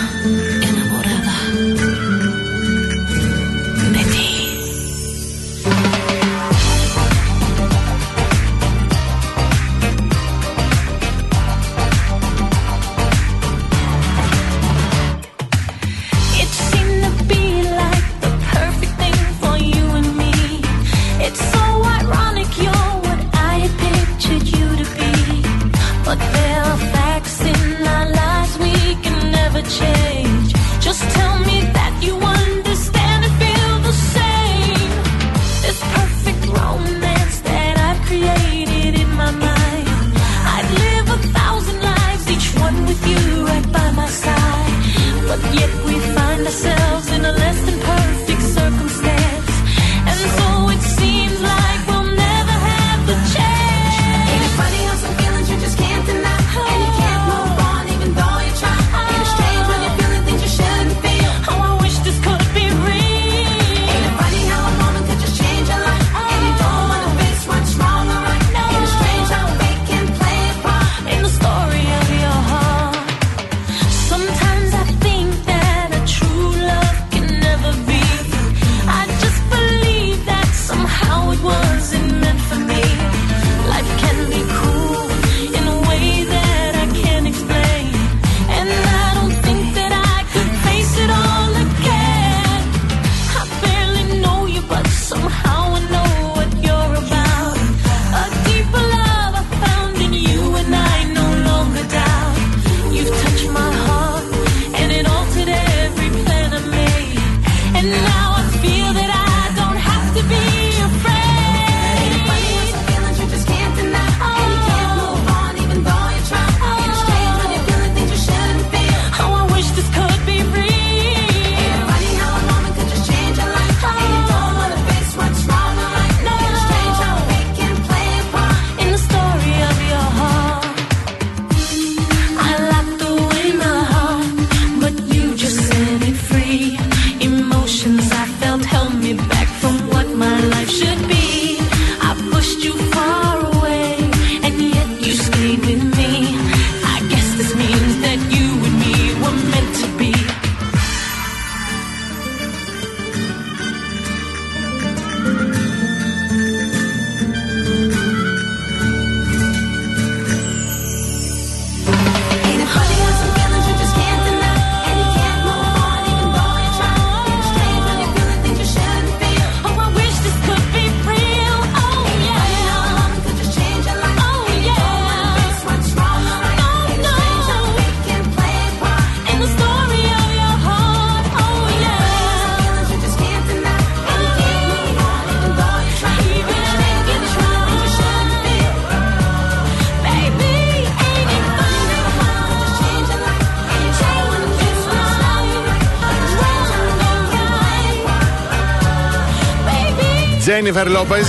[200.56, 200.68] baby?
[200.72, 201.28] Jennifer Lopez,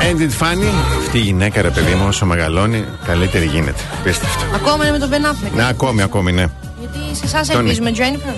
[0.00, 0.96] Ain't it funny.
[0.98, 3.80] Αυτή η γυναίκα, ρε παιδί μου, όσο μεγαλώνει, καλύτερη γίνεται.
[4.04, 4.44] Πίστευτο.
[4.54, 5.50] Ακόμα είναι με τον Ben Affleck.
[5.54, 6.44] Ναι, ακόμη, ακόμη, ναι.
[6.80, 8.32] Γιατί σε εσάς Τον- ελπίζουμε, Τζένιφερ.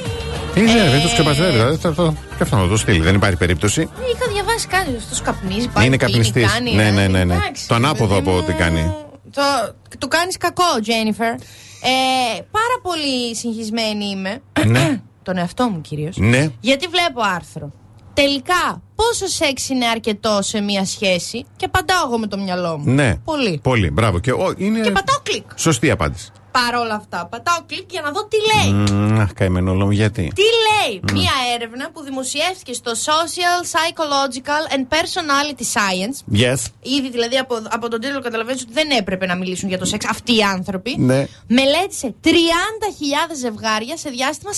[0.55, 1.51] Είναι, δεν τους ξεπαζεύει.
[1.51, 3.01] Δηλαδή, θα το- και αυτό να το στείλει.
[3.01, 3.81] Δεν υπάρχει περίπτωση.
[3.81, 5.69] Είχα διαβάσει κάτι, αυτό καπνίζει.
[5.69, 6.53] Πάει, Είναι πίνει, καπνιστής.
[6.53, 7.25] κάνει, Ναι, ε, ναι, ναι.
[7.25, 7.35] ναι.
[7.35, 8.95] εντάξει, Το ανάποδο παιδί από μου, ό,τι κάνει.
[9.33, 9.43] Το,
[9.99, 11.33] του κάνεις κακό, Τζένιφερ.
[11.33, 11.37] Ε,
[12.51, 14.41] πάρα πολύ συγχυσμένη είμαι.
[14.67, 15.01] Ναι.
[15.23, 16.17] Τον εαυτό μου κυρίως.
[16.17, 16.49] Ναι.
[16.61, 17.73] Γιατί βλέπω άρθρο.
[18.15, 22.93] Τελικά, πόσο σεξ είναι αρκετό σε μία σχέση και απαντάω εγώ με το μυαλό μου.
[22.93, 23.15] Ναι.
[23.25, 23.61] Πολύ.
[23.63, 23.91] Πολύ.
[23.91, 24.19] Μπράβο.
[24.19, 25.45] Και, ο, είναι Και πατάω κλικ.
[25.55, 26.31] σωστή απάντηση.
[26.51, 28.73] Παρ' όλα αυτά, πατάω κλικ για να δω τι λέει.
[28.73, 34.83] Μμμ, Αχ, καημένο λόγο, γιατί; Τι λέει μία έρευνα που δημοσιεύτηκε στο Social, Psychological and
[34.95, 36.39] Personality Science.
[36.43, 36.57] Yes.
[36.83, 40.07] Ήδη δηλαδή από, από τον τίτλο καταλαβαίνεις ότι δεν έπρεπε να μιλήσουν για το σεξ
[40.07, 40.95] αυτοί οι άνθρωποι.
[40.99, 41.27] Ναι.
[41.47, 42.31] Μελέτησε 30.000
[43.41, 44.57] ζευγάρια σε διάστημα 40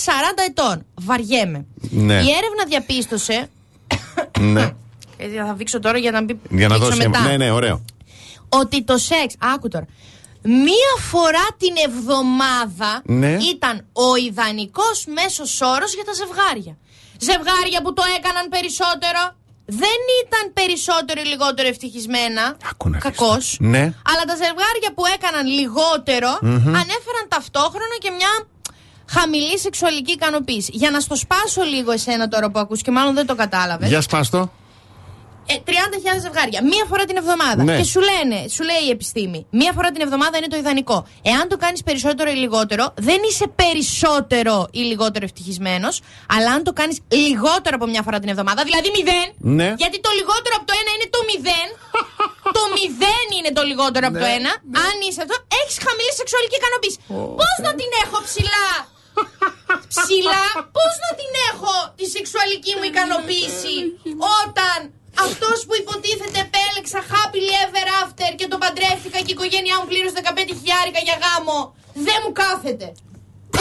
[0.49, 0.85] ετών.
[0.95, 1.65] Βαριέμαι.
[1.89, 2.13] Ναι.
[2.13, 3.49] Η έρευνα διαπίστωσε.
[4.41, 4.61] Ναι.
[5.17, 7.07] ε, θα δείξω τώρα για να μπει Για να δείξω δώσει.
[7.07, 7.19] μετά.
[7.27, 7.85] Ναι, ναι, ωραίο.
[8.49, 9.35] Ότι το σεξ.
[9.39, 9.85] Άκου τώρα.
[10.43, 13.31] Μία φορά την εβδομάδα Ναι.
[13.53, 16.73] ήταν ο ιδανικός μέσος όρος για τα ζευγάρια.
[17.29, 19.21] Ζευγάρια που το έκαναν περισσότερο
[19.65, 22.43] δεν ήταν περισσότερο ή λιγότερο ευτυχισμένα.
[23.07, 23.37] Κακώ.
[23.73, 23.83] Ναι.
[24.11, 26.75] Αλλά τα ζευγάρια που έκαναν λιγότερο Μμμ.
[26.81, 28.31] ανέφεραν ταυτόχρονα και μια
[29.11, 30.71] χαμηλή σεξουαλική ικανοποίηση.
[30.73, 33.89] Για να στο σπάσω λίγο εσένα τώρα που ακούς και μάλλον δεν το κατάλαβες.
[33.89, 34.51] Για σπάστο.
[35.45, 36.59] Ε, 30.000 ζευγάρια.
[36.71, 37.61] Μία φορά την εβδομάδα.
[37.63, 37.77] Ναι.
[37.79, 40.97] Και σου λένε, σου λέει η επιστήμη, μία φορά την εβδομάδα είναι το ιδανικό.
[41.31, 45.95] Εάν το κάνεις περισσότερο ή λιγότερο, δεν είσαι περισσότερο ή λιγότερο ευτυχισμένος,
[46.35, 49.27] αλλά αν το κάνεις λιγότερο από μια φορά την εβδομάδα, δηλαδή μηδέν.
[49.59, 49.69] Ναι.
[49.83, 51.67] Γιατί το λιγότερο από το ένα είναι το μηδέν.
[52.57, 54.51] το μηδέν είναι το λιγότερο από το Ναι, ένα.
[54.87, 56.97] Αν είσαι αυτό, έχεις χαμηλή σεξουαλική ικανοποίηση.
[57.39, 58.69] Πώς να την έχω ψηλά;
[59.91, 60.45] Ψηλά,
[60.77, 63.75] πώς να την έχω τη σεξουαλική μου ικανοποίηση
[64.39, 64.77] όταν
[65.27, 70.19] αυτός που υποτίθεται επέλεξα happily ever after και τον παντρεύτηκα και η οικογένειά μου πλήρωσε
[70.23, 71.57] 15 χιλιάρικα για γάμο
[71.93, 72.87] δεν μου κάθεται.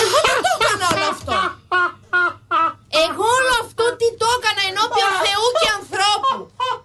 [0.03, 1.35] Εγώ δεν το έκανα όλο αυτό.
[3.05, 6.35] Εγώ όλο αυτό τι το έκανα ενώπιον Θεού και ανθρώπου.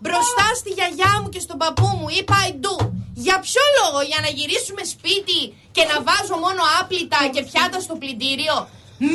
[0.04, 2.76] Μπροστά στη γιαγιά μου και στον παππού μου ή παϊντού.
[3.24, 5.42] Για ποιο λόγο, για να γυρίσουμε σπίτι
[5.76, 8.56] και να βάζω μόνο άπλυτα και πιάτα στο πλυντήριο;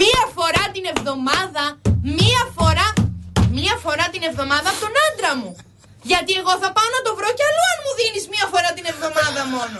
[0.00, 1.64] Μία φορά την εβδομάδα,
[2.18, 2.88] μία φορά,
[3.58, 5.50] μία φορά την εβδομάδα από τον άντρα μου.
[6.10, 8.86] Γιατί εγώ θα πάω να το βρω κι αλλού αν μου δίνεις μία φορά την
[8.92, 9.78] εβδομάδα μόνο.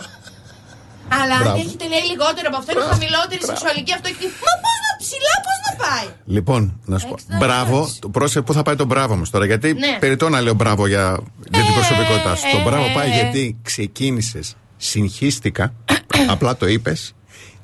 [1.19, 1.63] Αλλά αν Μπράβο.
[1.63, 4.39] έχετε λέει λιγότερο από αυτό, είναι χαμηλότερη σεξουαλική αυτοεκτίμηση.
[4.47, 7.37] Μα πώ να ψηλά, πώς να πάει; Λοιπόν, να σου πω.
[7.39, 7.89] Μπράβο.
[7.99, 9.45] Το πρόσεχε πού θα πάει το μπράβο μας τώρα.
[9.47, 9.97] Γιατί Ναι.
[10.01, 11.19] περιττό να λέω μπράβο για,
[11.51, 12.47] για την προσωπικότητά σου.
[12.47, 13.15] ε, το μπράβο ε, πάει ε.
[13.15, 15.73] γιατί ξεκίνησες, συγχύστηκα,
[16.35, 17.15] απλά το είπες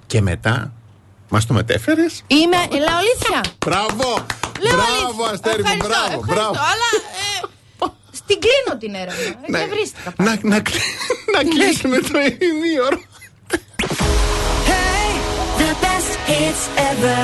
[0.06, 0.72] και μετά
[1.28, 2.22] μας το μετέφερες.
[2.26, 3.40] Είμαι, λέω αλήθεια.
[3.66, 4.26] Μπράβο!
[4.60, 5.30] Λέω Μπράβο, αλήθεια.
[5.32, 6.50] Αστέρι μου, Ευχαριστώ, μπράβο, ευχαριστώ, μπράβο.
[6.72, 6.88] Αλλά
[7.22, 9.40] ε, στην κλείνω την έρευνα.
[9.50, 9.58] Ναι.
[9.58, 10.12] Και βρίστηκα.
[10.16, 10.82] Να, να, κλει-
[11.34, 12.18] να κλείσουμε το
[12.50, 12.98] ημίωρο.
[15.80, 17.16] best hits ever.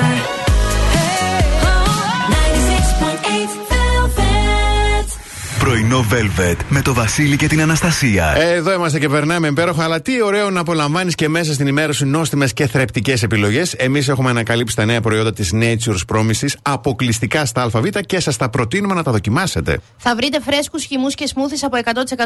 [0.95, 1.23] Hey.
[2.29, 3.72] 96.8
[5.63, 8.33] Πρωινό Velvet με το Βασίλη και την Αναστασία.
[8.37, 12.05] Εδώ είμαστε και περνάμε υπέροχα, αλλά τι ωραίο να απολαμβάνεις και μέσα στην ημέρα σου
[12.05, 13.73] νόστιμες και θρεπτικές επιλογές.
[13.73, 18.49] Εμείς έχουμε ανακαλύψει τα νέα προϊόντα της Nature's Promises αποκλειστικά στα ΑΒ και σας τα
[18.49, 19.79] προτείνουμε να τα δοκιμάσετε.
[19.97, 21.77] Θα βρείτε φρέσκους χυμούς και σμούθι από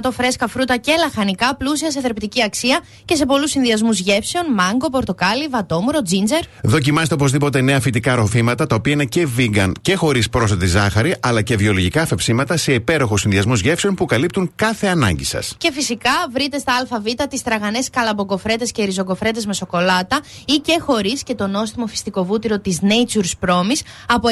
[0.08, 4.90] 100% φρέσκα φρούτα και λαχανικά, πλούσια σε θρεπτική αξία και σε πολλούς συνδυασμούς γεύσεων, μάγκο,
[4.90, 6.40] πορτοκάλι, βατόμουρο, τζίντζερ.
[6.64, 11.42] Δοκιμάστε οπωσδήποτε νέα φυτικά ροφήματα, τα οποία είναι και vegan και χωρίς πρόσθετη ζάχαρη, αλλά
[11.42, 15.56] και βιολογικά φεψίματα σε υπέροχους συνδυασμού γεύσεων που καλύπτουν κάθε ανάγκη σας.
[15.58, 21.24] Και φυσικά βρείτε στα ΑΒ τις τραγανές καλαμπογκοφρέτε και ριζογκοφρέτες με σοκολάτα ή και χωρίς
[21.24, 24.30] και το νόστιμο φυστικό βούτυρο της Nature's Promise από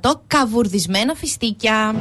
[0.00, 1.94] 100% καβουρδισμένα φιστίκια.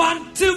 [0.00, 0.56] One, two,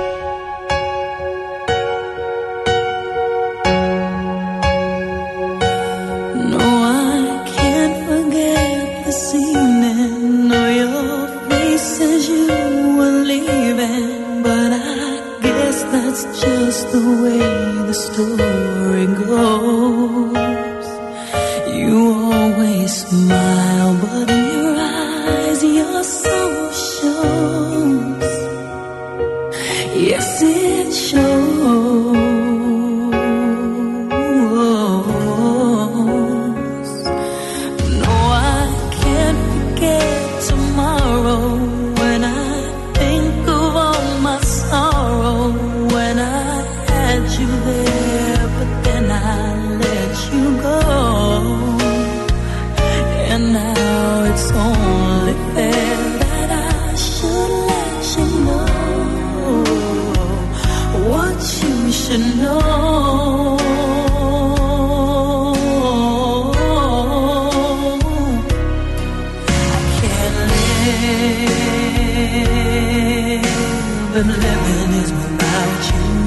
[74.13, 76.20] been living is without you.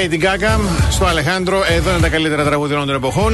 [0.00, 0.58] Lady Gaga
[0.90, 1.62] στο Αλεχάνδρο.
[1.68, 3.32] Εδώ είναι τα καλύτερα τραγούδια όλων των εποχών.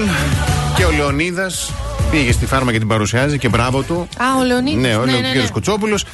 [0.77, 1.73] Και ο Λεωνίδας
[2.11, 4.09] πήγε στη φάρμα και την παρουσιάζει και μπράβο του.
[4.17, 4.81] Α, ο Λεωνίδης.
[4.81, 5.37] Ναι, ο ναι, ναι, ναι, κ.
[5.37, 5.49] ναι.
[5.53, 6.05] Κουτσόπουλος.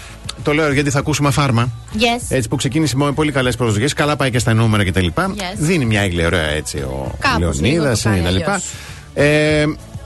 [0.42, 1.68] Το λέω γιατί θα ακούσουμε φάρμα.
[1.94, 2.24] Yes.
[2.28, 3.92] Έτσι που ξεκίνησε με πολύ καλές προσδοκίες.
[3.92, 5.06] Καλά πάει και στα νούμερα κτλ.
[5.56, 8.28] Δίνει μια ήγλη ωραία έτσι ο Κάπως λίγο Λεωνίδας το κάνει κτλ.
[8.28, 8.62] αλλιώς.
[9.14, 9.64] Ε,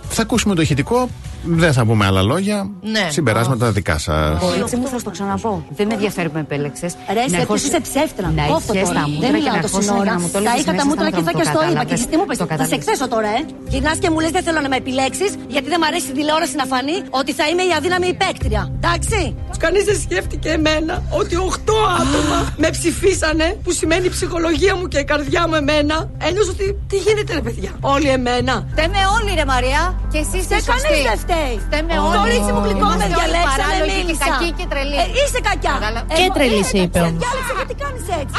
[0.09, 1.09] θα ακούσουμε το ηχητικό.
[1.49, 2.71] Δεν θα πούμε άλλα λόγια.
[2.83, 3.09] Ναι.
[3.11, 4.39] Συμπεράσματα δικά σας.
[4.41, 5.65] Κορίτσι μου, θα σου το ξαναπώ.
[5.77, 6.95] Δεν με ενδιαφέρει που με επέλεξες.
[7.13, 8.33] Ρε, σε ποιος είσαι ψεύτρα.
[8.37, 9.01] Να Κόφτω είχες τώρα.
[9.01, 10.03] τα μούτρα Δεν και να μιλάω τόση ερχόσουν ώρα.
[10.05, 11.45] για να μου το Τα έλεγες είχα τα μέσα μούτρα στον και θα δρόμο, και
[11.45, 11.69] το στο είπα.
[11.69, 11.99] Και κατάλαβες.
[12.01, 12.37] εσύ τι μου πες.
[12.41, 12.79] Το Θα σε κατάλαβες.
[12.79, 13.41] εκθέσω τώρα, ε.
[13.73, 16.55] Γυρνάς και μου λες δεν θέλω να με επιλέξεις γιατί δεν μ' αρέσει η τηλεόραση
[16.63, 18.63] να φανεί ότι θα είμαι η αδύναμη υπέκτρια.
[18.79, 19.21] Εντάξει.
[19.65, 24.99] Κανείς δεν σκέφτηκε εμένα ότι 8 άτομα με ψηφίσανε, που σημαίνει η ψυχολογία μου και
[25.05, 25.97] η καρδιά μου εμένα.
[26.29, 27.71] Ένιωσα ότι τι γίνεται, ρε παιδιά.
[27.95, 28.55] Όλοι εμένα.
[28.73, 29.83] Φταίμε όλοι, ρε Μαρία.
[30.13, 31.01] Και εσύ Σε είσαι κανείς σωστή.
[31.09, 31.55] δεν φταίει.
[31.67, 32.17] Φταίμε Το όλοι.
[32.21, 34.27] κορίτσι μου γλυκό με Είμαστε όλοι διαλέξανε, παράλογοι και μίλησα.
[34.31, 34.97] κακοί και τρελοί.
[35.03, 35.73] Ε, είσαι κακιά.
[35.79, 36.07] Κατάλαβα.
[36.13, 37.21] Εγώ- Και τρελή ε, σε είπε εντάξει, όμως.
[37.25, 38.35] Διάλεξε γιατί κάνεις έτσι.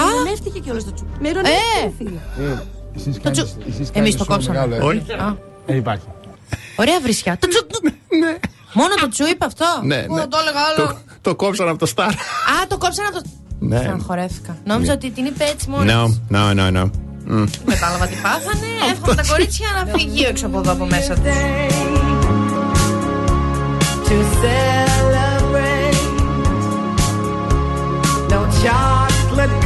[0.00, 0.02] Α.
[0.10, 1.08] Ηρωνεύτηκε κιόλας το τσουπ.
[1.22, 1.30] Με Ε.
[1.32, 2.20] ηρωνεύτηκε, φίλε.
[3.26, 3.50] Το τσου-
[4.00, 4.58] Εμείς το κόψαμε.
[4.90, 5.00] Όχι.
[5.26, 5.28] Α.
[5.68, 6.06] Δεν υπάρχει.
[6.82, 7.32] Ωραία βρισιά.
[7.42, 7.68] Το τσου-
[8.80, 9.66] Μόνο το τσου είπε αυτό.
[9.90, 10.26] Ναι, Πού ναι.
[10.26, 10.86] το έλεγα άλλο.
[10.86, 12.12] Το, το κόψαν από το Star.
[12.52, 13.22] Α, το κόψαν από το.
[13.58, 13.78] Ναι.
[13.78, 14.56] Στεναχωρέθηκα.
[14.64, 14.98] Νόμιζα Ναι.
[14.98, 16.20] ότι την είπε έτσι μόνος.
[16.30, 16.90] No, no, no, no.
[17.30, 17.48] Mm.
[17.66, 18.66] Κατάλαβα τι πάθανε.
[18.92, 22.09] Εύχομαι τα κορίτσια να φύγει έξω από εδώ από μέσα τους.
[24.10, 25.94] To celebrate.
[28.28, 29.56] No chocolate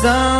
[0.00, 0.37] coração.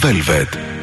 [0.00, 0.73] Velvet.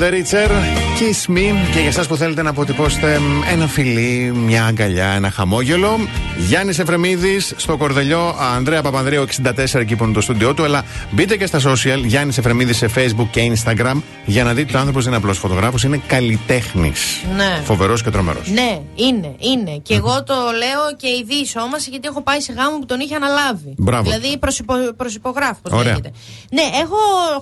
[0.00, 0.50] The Richer,
[0.98, 1.72] Kiss Me.
[1.72, 5.98] Και για εσάς που θέλετε να αποτυπώσετε μ, ένα φιλί, μια αγκαλιά, ένα χαμόγελο.
[6.38, 10.64] Γιάννης Εφρεμίδης στο Κορδελιό, Ανδρέα Παπανδρέου 64 εκεί που είναι το στούντιό του.
[10.64, 14.76] Αλλά μπείτε και στα social, Γιάννης Εφρεμίδης σε Facebook και Instagram για να δείτε ότι
[14.76, 17.20] ο άνθρωπος δεν είναι απλός φωτογράφος, είναι καλλιτέχνης.
[17.36, 17.60] Ναι.
[17.64, 18.48] Φοβερός και τρομερός.
[18.48, 19.80] Ναι, είναι, είναι.
[19.82, 23.14] Και εγώ το λέω και η διεισόμαση γιατί έχω πάει σε γάμο που τον είχε
[23.14, 23.69] αναλάβει.
[23.82, 24.10] Μπράβο.
[24.10, 25.84] Δηλαδή προσυπο, προσυπογράφω, πώς Ωραία.
[25.92, 26.10] λέγεται.
[26.52, 26.96] Ναι, έχω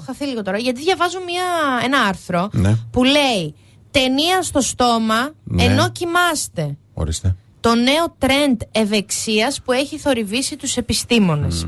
[0.07, 1.43] χαθεί λίγο τώρα γιατί διαβάζω μια,
[1.85, 2.77] ένα άρθρο Ναι.
[2.91, 3.55] που λέει
[3.91, 5.65] Ταινία στο στόμα Ναι.
[5.65, 6.77] ενώ κοιμάστε.
[6.95, 7.37] Ορίστε.
[7.61, 11.67] Το νέο trend ευεξίας που έχει θορυβήσει τους επιστήμονες.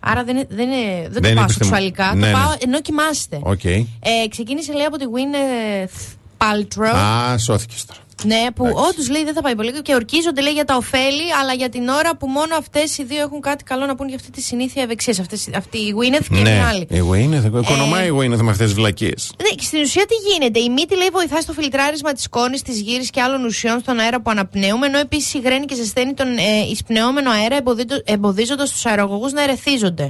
[0.00, 2.32] Άρα δεν, είναι- δεν, είναι, δεν, Δεν το είναι πάω επιστήμο- σεξουαλικά, Ναι, το ναι.
[2.32, 3.38] πάω ενώ κοιμάστε.
[3.42, 3.64] Οκ.
[3.64, 3.80] Ε,
[4.28, 6.94] ξεκίνησε λέει από τη Gwyneth Paltrow.
[6.96, 8.00] Α, σώθηκες τώρα.
[8.24, 11.52] Ναι, που όντως λέει δεν θα πάει πολύ και ορκίζονται λέει για τα οφέλη, αλλά
[11.52, 14.30] για την ώρα που μόνο αυτές οι δύο έχουν κάτι καλό να πουν για αυτή
[14.30, 15.20] τη συνήθεια ευεξίας.
[15.54, 16.86] Αυτή η Gwyneth και ναι, η άλλη.
[16.90, 19.32] η Gwyneth, οικονομάει η Gwyneth με αυτές τις βλακίες.
[19.42, 22.80] Ναι, και στην ουσία τι γίνεται; Η μύτη λέει βοηθά στο φιλτράρισμα της κόνη, της
[22.80, 26.70] γύρι και άλλων ουσιών στον αέρα που αναπνέουμε, ενώ επίσης υγραίνει και ζεσταίνει τον ε,
[26.70, 27.56] εισπνεώμενο αέρα,
[28.04, 30.08] εμποδίζοντας τους αερογωγούς να ερεθίζονται.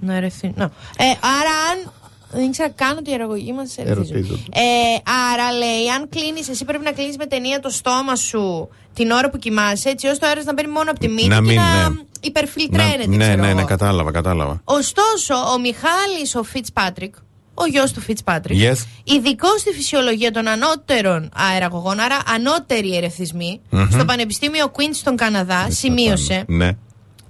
[0.00, 0.52] Να ερεθί...
[0.56, 0.64] να.
[0.96, 1.92] Ε, άρα, αν.
[2.32, 4.18] Δεν ήξερα καν ότι οι αερογωγοί μας ερεθίζονται.
[4.18, 4.42] Ερωτίζονται.
[4.52, 9.10] Ε, άρα λέει, αν κλείνεις, εσύ πρέπει να κλείνεις με ταινία το στόμα σου την
[9.10, 11.40] ώρα που κοιμάσαι, έτσι ώστε ο αέρας να μπαίνει μόνο από τη μύτη Να και
[11.40, 11.94] μην, να ναι.
[12.20, 13.06] υπερφιλτραίνεται.
[13.06, 13.64] ναι, ξέρω ναι, ναι, εγώ.
[13.68, 14.60] κατάλαβα, κατάλαβα.
[14.64, 17.14] Ωστόσο, ο Μιχάλης ο Φιτσπάτρικ,
[17.54, 18.76] ο γιος του Φιτσπάτρικ, Yes.
[19.04, 23.88] ειδικό στη φυσιολογία των ανώτερων αεραγωγών, άρα ανώτεροι ερεθισμοί, Μμμ.
[23.90, 26.44] στο Πανεπιστήμιο Queen's στον Καναδά, σημείωσε.
[26.48, 26.70] Ναι.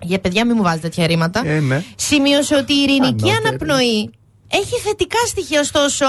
[0.03, 1.43] Για παιδιά, μην μου βάζετε τέτοια ρήματα.
[1.47, 1.83] Ε, ναι.
[1.97, 3.47] Σημείωσε ότι η ρινική Ανώτερη.
[3.47, 4.11] αναπνοή
[4.49, 6.07] έχει θετικά στοιχεία, ωστόσο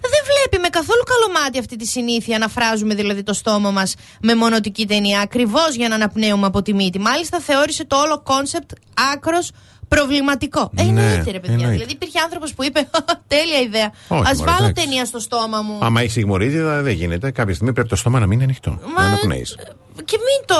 [0.00, 3.94] δεν βλέπει με καθόλου καλό μάτι αυτή τη συνήθεια να φράζουμε δηλαδή το στόμα μας
[4.22, 6.98] με μονωτική ταινία, ακριβώς για να αναπνέουμε από τη μύτη.
[6.98, 8.70] Μάλιστα, θεώρησε το όλο concept
[9.12, 9.50] άκρως
[9.88, 10.70] Προβληματικό.
[10.76, 11.54] Ε, Ναι, εννοείται, ρε παιδιά.
[11.54, 11.72] εννοείται.
[11.72, 12.88] Δηλαδή υπήρχε άνθρωπος που είπε:
[13.28, 13.92] Τέλεια ιδέα.
[14.08, 14.84] Όχι, Α μωρέ, βάλω εντάξει.
[14.84, 15.78] ταινία στο στόμα μου.
[15.82, 17.30] Άμα έχει ιγμορίτιδα, δεν γίνεται.
[17.30, 18.70] Κάποια στιγμή πρέπει το στόμα να μείνει ανοιχτό.
[18.70, 19.46] Μα- Να αναπνέει.
[20.04, 20.54] Και μην το.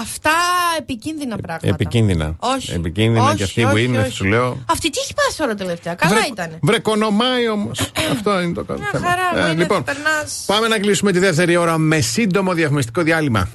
[0.00, 0.30] Αυτά
[0.78, 1.68] επικίνδυνα πράγματα.
[1.68, 2.34] Επικίνδυνα.
[2.38, 2.72] Όχι.
[2.72, 4.10] Επικίνδυνα Όχι, και αυτή που όχι, είναι, όχι.
[4.12, 4.58] σου λέω.
[4.70, 6.58] Αυτή τι έχει πάθει τώρα τελευταία; Καλά Βρε- ήταν.
[6.62, 7.80] Βρε κονομάει όμως.
[8.12, 9.06] Αυτό είναι το Μια θέμα.
[9.08, 10.42] χαρά, Ε, μου είναι λοιπόν, ότι περνάς.
[10.46, 13.48] πάμε να κλείσουμε τη δεύτερη ώρα με σύντομο διαφημιστικό διάλειμμα.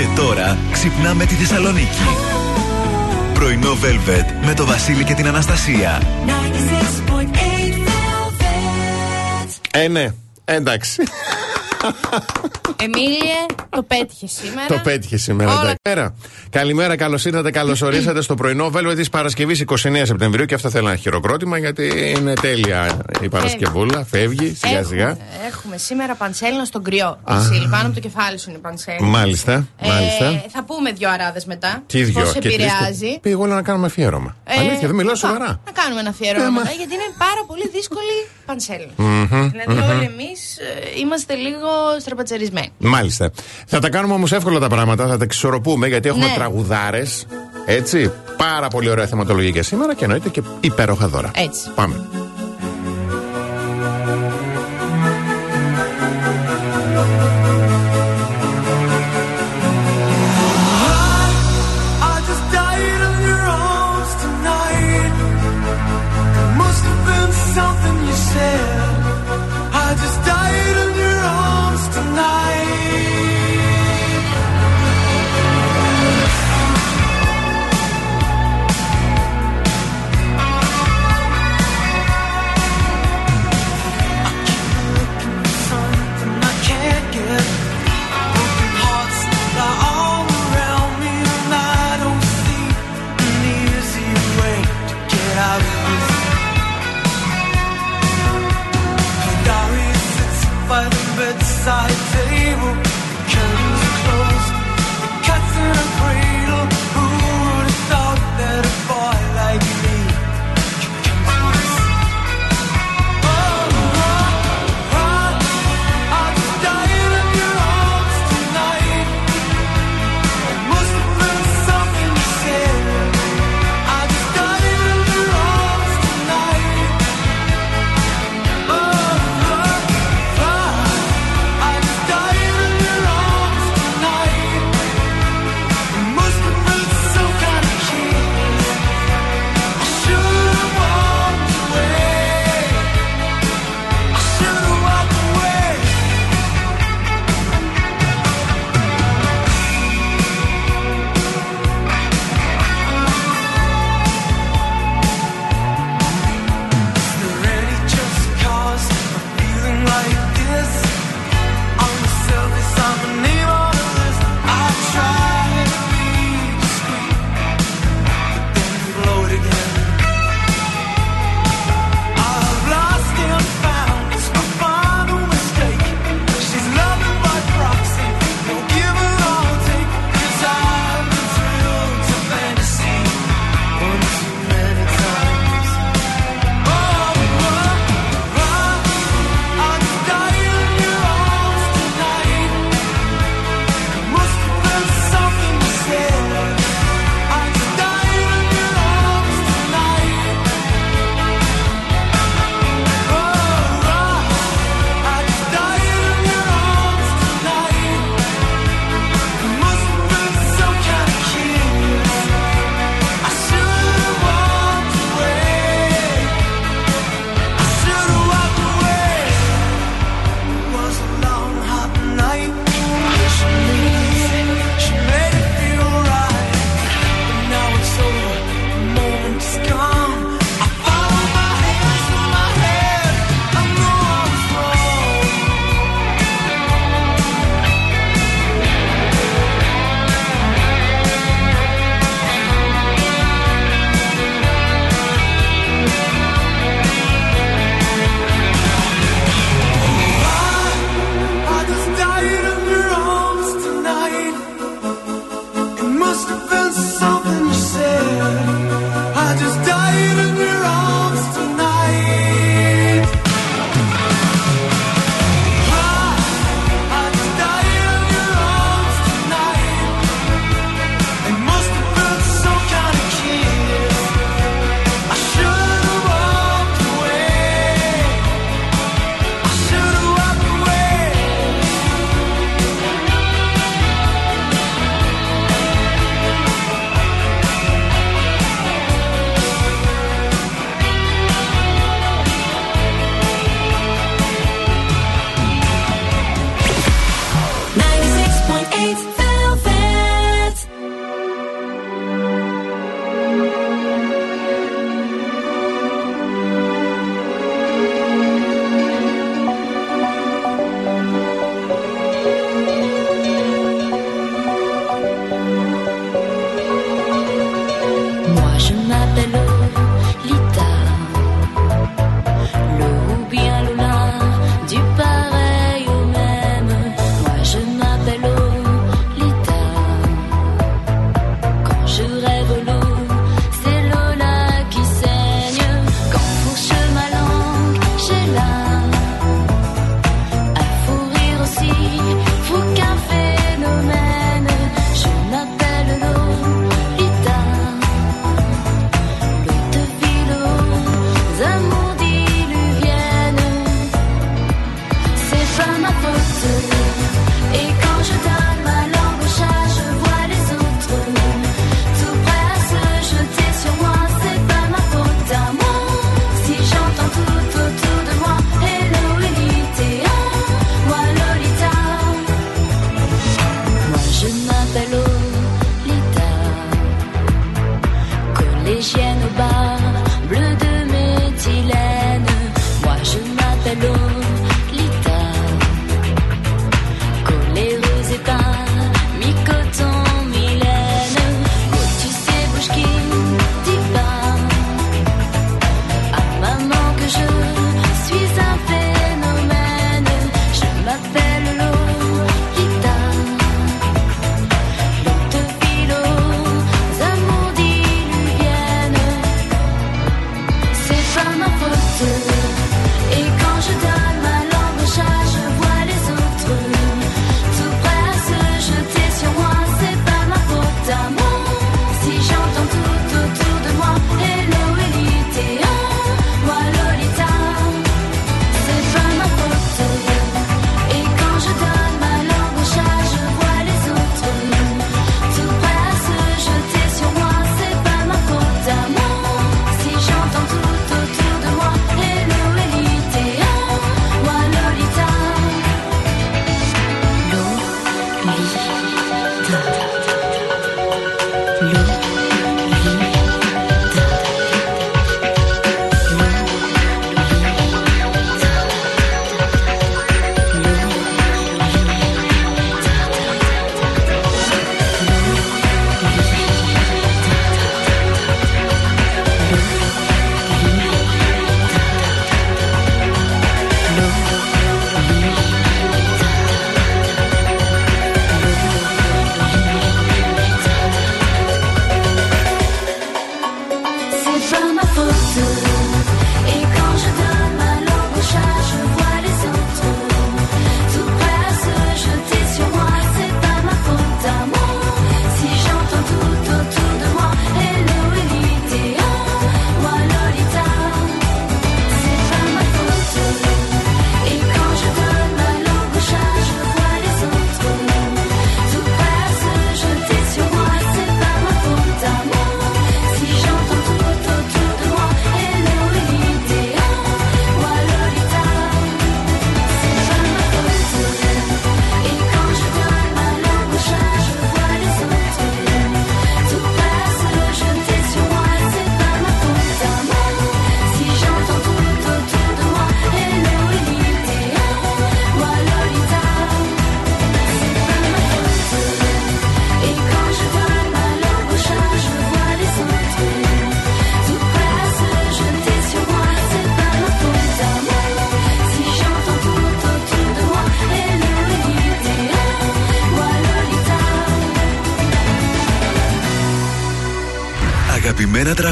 [0.00, 2.02] Και τώρα ξυπνάμε τη Θεσσαλονίκη.
[3.34, 6.02] Πρωινό Velvet με το Βασίλη και την Αναστασία.
[9.70, 10.08] Ε, ναι,
[10.44, 11.02] εντάξει.
[12.84, 14.66] Εμίλιε, το πέτυχε σήμερα.
[14.66, 15.50] Το πέτυχε σήμερα.
[15.50, 15.60] Όλα.
[15.60, 15.78] εντάξει.
[15.82, 16.14] Καλημέρα.
[16.50, 20.44] Καλημέρα, καλώς ήρθατε, καλώς ορίσατε στο πρωινό Velvet της Παρασκευής 29 Σεπτεμβρίου.
[20.44, 24.04] Και αυτό θέλω ένα χειροκρότημα γιατί είναι τέλεια η Παρασκευούλα.
[24.04, 25.08] Φεύγει σιγά σιγά.
[25.08, 27.20] Έχουμε, έχουμε σήμερα πανσέλινο στον κρυό.
[27.26, 29.06] Βασίλη, πάνω από το κεφάλι σου είναι πανσέλινο.
[29.08, 30.24] Μάλιστα, μάλιστα.
[30.26, 31.82] Ε, θα πούμε δύο αράδες μετά.
[31.86, 33.12] Τι δυο Πώς και τρεις επηρεάζει.
[33.12, 34.36] και- Πήγα όλα να κάνουμε αφιέρωμα.
[34.44, 35.60] Ε, Αλήθεια, δεν μιλάω όπα, σοβαρά.
[35.66, 38.14] Να κάνουμε ένα αφιέρωμα μετά, γιατί είναι πάρα πολύ δύσκολη
[38.46, 38.92] πανσέλινο.
[38.96, 39.88] Μμμ, Δηλαδή, μμμ.
[39.90, 40.40] όλοι εμείς
[41.00, 41.69] είμαστε λίγο
[42.00, 42.72] στραπατσαρισμένοι.
[42.78, 43.30] Μάλιστα.
[43.66, 46.32] Θα τα κάνουμε όμως εύκολα τα πράγματα, θα τα εξισορροπούμε γιατί έχουμε Ναι.
[46.34, 47.26] τραγουδάρες.
[47.66, 48.12] Έτσι.
[48.36, 51.30] Πάρα πολύ ωραία θεματολογία για σήμερα και εννοείται και υπέροχα δώρα.
[51.34, 51.70] Έτσι.
[51.74, 52.08] Πάμε.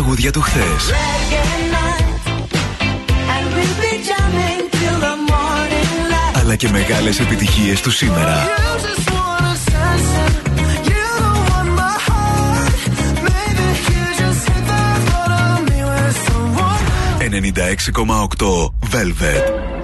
[0.08, 0.92] τραγούδια του χθες.
[6.32, 8.46] Αλλά και μεγάλες επιτυχίες του σήμερα.
[17.18, 19.77] 96,8 Velvet.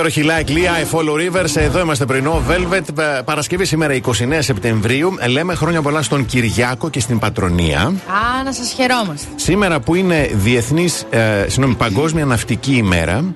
[0.00, 1.56] υπέροχη like, Follow Rivers.
[1.56, 2.42] Εδώ είμαστε πρωινό.
[2.48, 5.14] Velvet, ε, Παρασκευή σήμερα 29 Σεπτεμβρίου.
[5.20, 7.80] Ε, λέμε χρόνια πολλά στον Κυριάκο και στην Πατρονία.
[7.80, 9.26] Α, να σας χαιρόμαστε.
[9.36, 13.34] Σήμερα που είναι διεθνής, ε, συγγνώμη, Παγκόσμια Ναυτική ημέρα.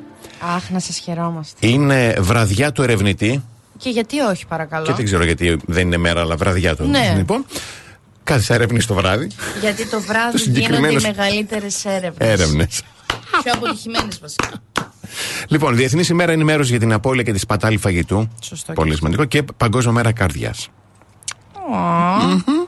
[0.57, 1.67] Αχ, να σας χαιρόμαστε.
[1.67, 3.45] Είναι βραδιά του ερευνητή.
[3.79, 4.87] Και γιατί όχι, παρακαλώ.
[4.87, 6.85] Και δεν ξέρω γιατί δεν είναι μέρα, αλλά βραδιά του.
[6.85, 7.15] Ναι.
[7.17, 7.47] Λοιπόν.
[8.25, 9.29] Κάθε έρευνη το βράδυ.
[9.61, 12.31] Γιατί το βράδυ γίνονται οι μεγαλύτερες έρευνε.
[12.31, 12.83] Έρευνες.
[13.43, 14.64] Πιο αποτυχημένες βασικά.
[15.55, 18.29] Λοιπόν, Διεθνής ημέρα ενημέρωσης για την απώλεια και τη σπατάλη φαγητού.
[18.41, 18.73] Σωστό.
[18.73, 19.25] Πολύ σημαντικό.
[19.25, 20.69] Και Παγκόσμια μέρα καρδιάς.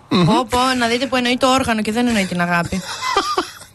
[0.09, 2.81] Πω, πω, να δείτε που εννοεί το όργανο και δεν εννοεί την αγάπη.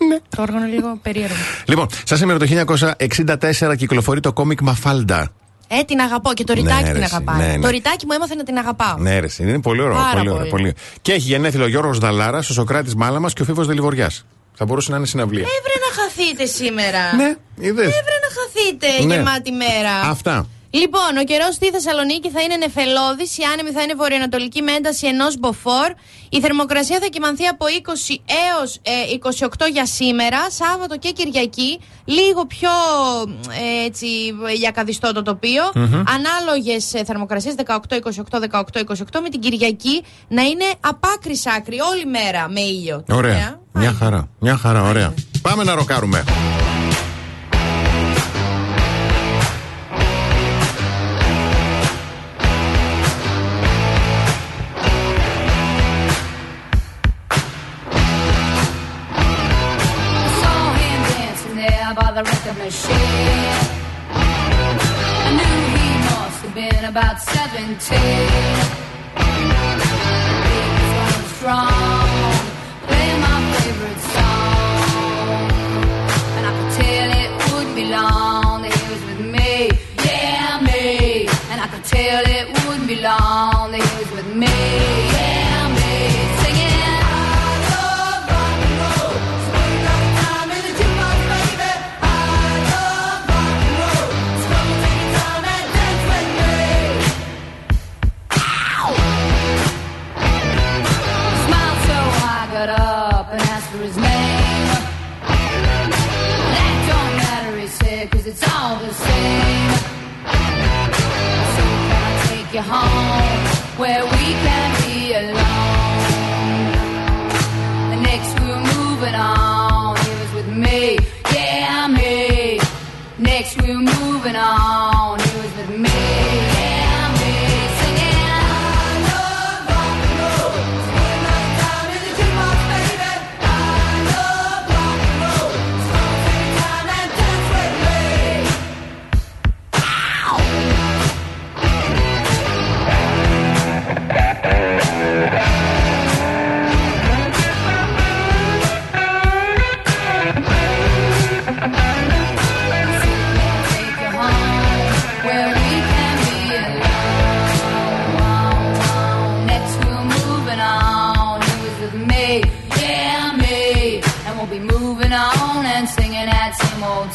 [0.08, 0.18] Ναι.
[0.36, 1.36] Το όργανο λίγο περίεργο.
[1.66, 2.46] Λοιπόν, σας σήμερα το
[3.60, 5.32] 1964 κυκλοφορεί το κόμικ Μαφάλντα.
[5.68, 7.38] Ε, την αγαπώ και το ρητάκι ναι, την αγαπάει.
[7.38, 7.60] Ναι, ναι.
[7.60, 8.98] Το ρητάκι μου έμαθε να την αγαπάω.
[8.98, 9.98] Ναι, ρε, είναι πολύ ωραίο.
[10.14, 10.50] Πολύ, πολύ.
[10.50, 10.74] πολύ.
[11.02, 14.10] Και έχει γενέθλιο ο Γιώργος Δαλάρας, ο Σοκράτης Μάλαμας και ο Φίβος Δελιβοριά.
[14.54, 15.42] Θα μπορούσε να είναι συναυλία.
[15.42, 17.16] Έβρε να χαθείτε σήμερα.
[17.16, 17.86] Ναι, είδες.
[17.86, 19.16] Έβρε να χαθείτε ναι.
[19.16, 20.00] γεμάτη μέρα.
[20.00, 20.48] Αυτά.
[20.74, 25.08] Λοιπόν, ο καιρός στη Θεσσαλονίκη θα είναι νεφελώδης, η άνεμη θα είναι βορειοανατολική με ένταση
[25.08, 25.90] ενός μποφόρ.
[26.30, 27.66] Η θερμοκρασία θα κοιμανθεί από
[28.10, 28.16] 20
[28.50, 28.92] έως ε,
[29.40, 31.80] 28 για σήμερα, Σάββατο και Κυριακή.
[32.06, 32.70] Λίγο πιο
[33.82, 34.06] ε, έτσι,
[34.56, 35.64] γιακαδιστό το τοπίο.
[35.76, 36.04] Mm-hmm.
[36.18, 37.80] Ανάλογες ε, θερμοκρασίες 18, 28,
[38.52, 43.04] 18, 28, με την Κυριακή να είναι απάκρι άκρη όλη μέρα με ήλιο.
[43.10, 43.60] Ωραία.
[43.72, 44.30] Μια χαρά.
[44.40, 45.14] Μια χαρά, ωραία.
[45.42, 46.24] Πάμε να ροκάρουμε.
[66.92, 67.98] about 17.
[69.16, 69.82] Because
[70.98, 72.01] I strong.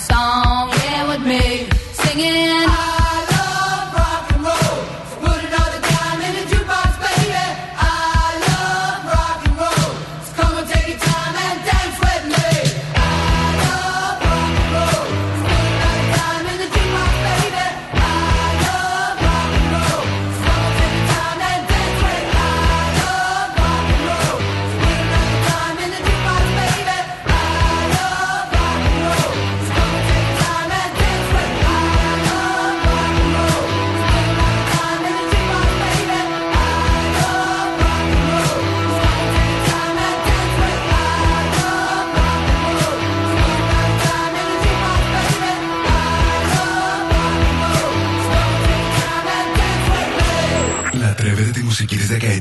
[0.08, 0.45] song.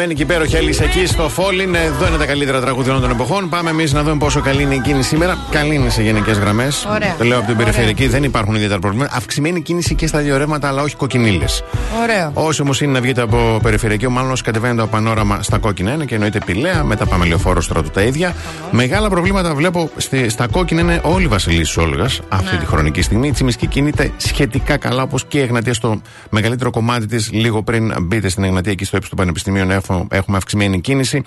[0.00, 1.74] Λατρεμένη και υπέροχη Alice εκεί στο Φόλιν.
[1.74, 3.48] Εδώ είναι τα καλύτερα τραγούδια όλων των εποχών.
[3.48, 5.38] Πάμε εμείς να δούμε πόσο καλή είναι η κίνηση σήμερα.
[5.50, 6.86] Καλή είναι σε γενικές γραμμές.
[6.90, 7.14] Ωραία.
[7.18, 9.16] Το λέω από την περιφερειακή, δεν υπάρχουν ιδιαίτερα προβλήματα.
[9.16, 11.64] Αυξημένη κίνηση και στα δύο ρεύματα, αλλά όχι κοκκινίλες.
[12.02, 12.30] Ωραίο.
[12.34, 16.04] Όσοι όμως είναι να βγείτε από περιφερειακή, μάλλον όσοι κατεβαίνετε από πανόραμα στα κόκκινα είναι
[16.04, 18.34] και εννοείται πηλαία, μετά πάμε λεωφόρο στρατού τα ίδια.
[18.70, 23.28] Μεγάλα προβλήματα βλέπω στη, στα κόκκινα είναι όλη η Βασιλή Όλγας αυτή τη χρονική στιγμή.
[23.28, 26.00] Η Τσιμισκή κινείται σχετικά καλά, όπως και η Εγνατία στο
[26.30, 30.36] μεγαλύτερο κομμάτι της, λίγο πριν μπείτε στην Εγνατία εκεί στο ύψος του Πανεπιστημίου, έχουμε, έχουμε
[30.36, 31.22] αυξημένη κίνηση.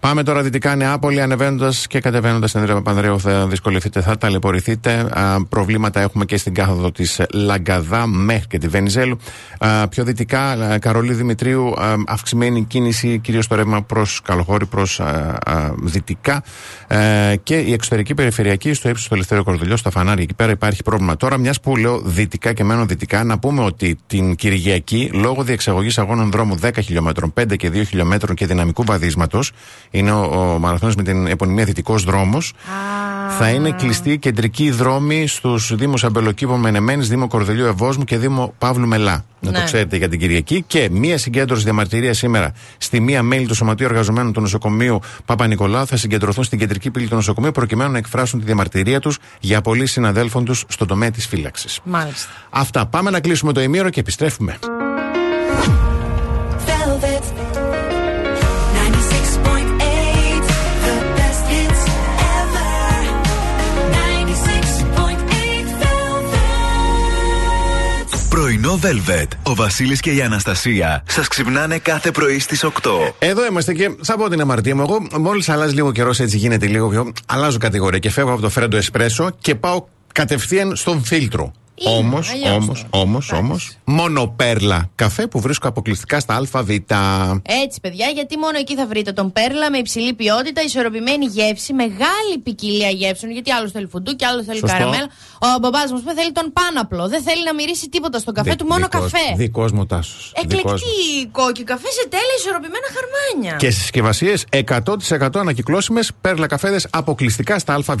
[0.00, 5.08] Πάμε τώρα δυτικά Νεάπολη, ανεβαίνοντας και κατεβαίνοντας στην Έντρα Παπανδρέου, θα δυσκολευτείτε, θα ταλαιπωρηθείτε.
[5.12, 9.18] Α, προβλήματα έχουμε και στην κάθοδο της Λαγκαδά μέχρι και τη Βενιζέλου.
[9.58, 15.00] Α, πιο δυτικά, α, Καρολί Δημητρίου, α, αυξημένη κίνηση, κυρίως το ρεύμα προς Καλοχώρη, προς
[15.82, 16.42] δυτικά.
[16.86, 20.82] Ε, και η εξωτερική περιφερειακή, στο ύψος του Ελευθέρου Κορδελιό, στα φανάρια εκεί πέρα υπάρχει
[20.82, 21.16] πρόβλημα.
[21.16, 25.98] Τώρα, μιας που λέω δυτικά και μένω δυτικά, να πούμε ότι την Κυριακή, λόγω διεξαγωγής
[25.98, 27.93] αγώνων δρόμου 10 χιλιόμετρων, 5 και 2 χιλιόμετρων
[28.34, 29.50] και δυναμικού βαδίσματος,
[29.90, 32.52] είναι ο, ο μαραθώνιος με την επωνυμία Δυτικός Δρόμος.
[33.38, 38.54] Θα είναι κλειστή η κεντρική δρόμη στους Δήμου Αμπελοκήπων Μενεμένης, Δήμο Κορδελιού Ευόσμου και Δήμο
[38.58, 39.24] Παύλου Μελά.
[39.40, 39.58] Να Ναι.
[39.58, 40.64] το ξέρετε για την Κυριακή.
[40.66, 45.96] Και μία συγκέντρωση διαμαρτυρία σήμερα στη μία μέλη του Σωματείου Εργαζομένων του Νοσοκομείου Παπα-Νικολάου θα
[45.96, 50.44] συγκεντρωθούν στην κεντρική πύλη του νοσοκομείου προκειμένου να εκφράσουν τη διαμαρτυρία τους για απολύσει συναδέλφων
[50.44, 51.80] τους στον τομέα της φύλαξης.
[51.84, 52.28] Μάλιστα.
[52.50, 52.86] Αυτά.
[52.86, 54.58] Πάμε να κλείσουμε το ημίρο και επιστρέφουμε.
[68.64, 69.28] Πρωινό Velvet.
[69.42, 72.70] Ο Βασίλης και η Αναστασία σας ξυπνάνε κάθε πρωί στις 8.
[73.18, 74.82] Εδώ είμαστε και θα πω την αμαρτία μου.
[74.82, 77.12] Εγώ μόλις αλλάζει λίγο καιρός, έτσι γίνεται λίγο πιο.
[77.26, 81.52] Αλλάζω κατηγορία και φεύγω από το φρέντο εσπρέσο και πάω κατευθείαν στον φίλτρο.
[81.82, 83.04] Όμως, αλλιώς όμως, τώρα.
[83.04, 86.68] όμως, όμως, μόνο πέρλα καφέ που βρίσκω αποκλειστικά στα ΑΒ.
[87.42, 92.38] Έτσι, παιδιά, γιατί μόνο εκεί θα βρείτε τον Πέρλα με υψηλή ποιότητα, ισορροπημένη γεύση, μεγάλη
[92.42, 93.32] ποικιλία γεύσεων.
[93.32, 94.76] Γιατί άλλο θέλει φουντούκι, άλλο θέλει Σωστό.
[94.76, 95.06] καραμέλα.
[95.38, 97.08] Ο μπαμπάς μας θέλει τον πάναπλο.
[97.08, 99.34] Δεν θέλει να μυρίσει τίποτα στον καφέ του, μόνο καφέ.
[99.36, 100.32] Δικός μου τάσος.
[100.42, 103.56] Εκλεκτή κόκκι καφέ σε τέλεια ισορροπημένα χαρμάνια.
[103.56, 108.00] Και συσκευασίες 100% ανακυκλώσιμες πέρλα καφέδες αποκλειστικά στα ΑΒ.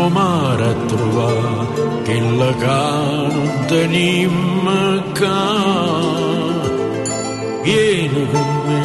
[0.00, 4.36] lo mare a trovare che la cara no tenim
[5.12, 6.68] cap.
[7.62, 8.84] Vieni con me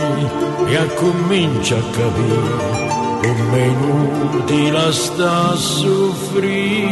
[0.77, 2.83] e comincia a capire
[3.23, 6.83] come è inutile sta a soffrire.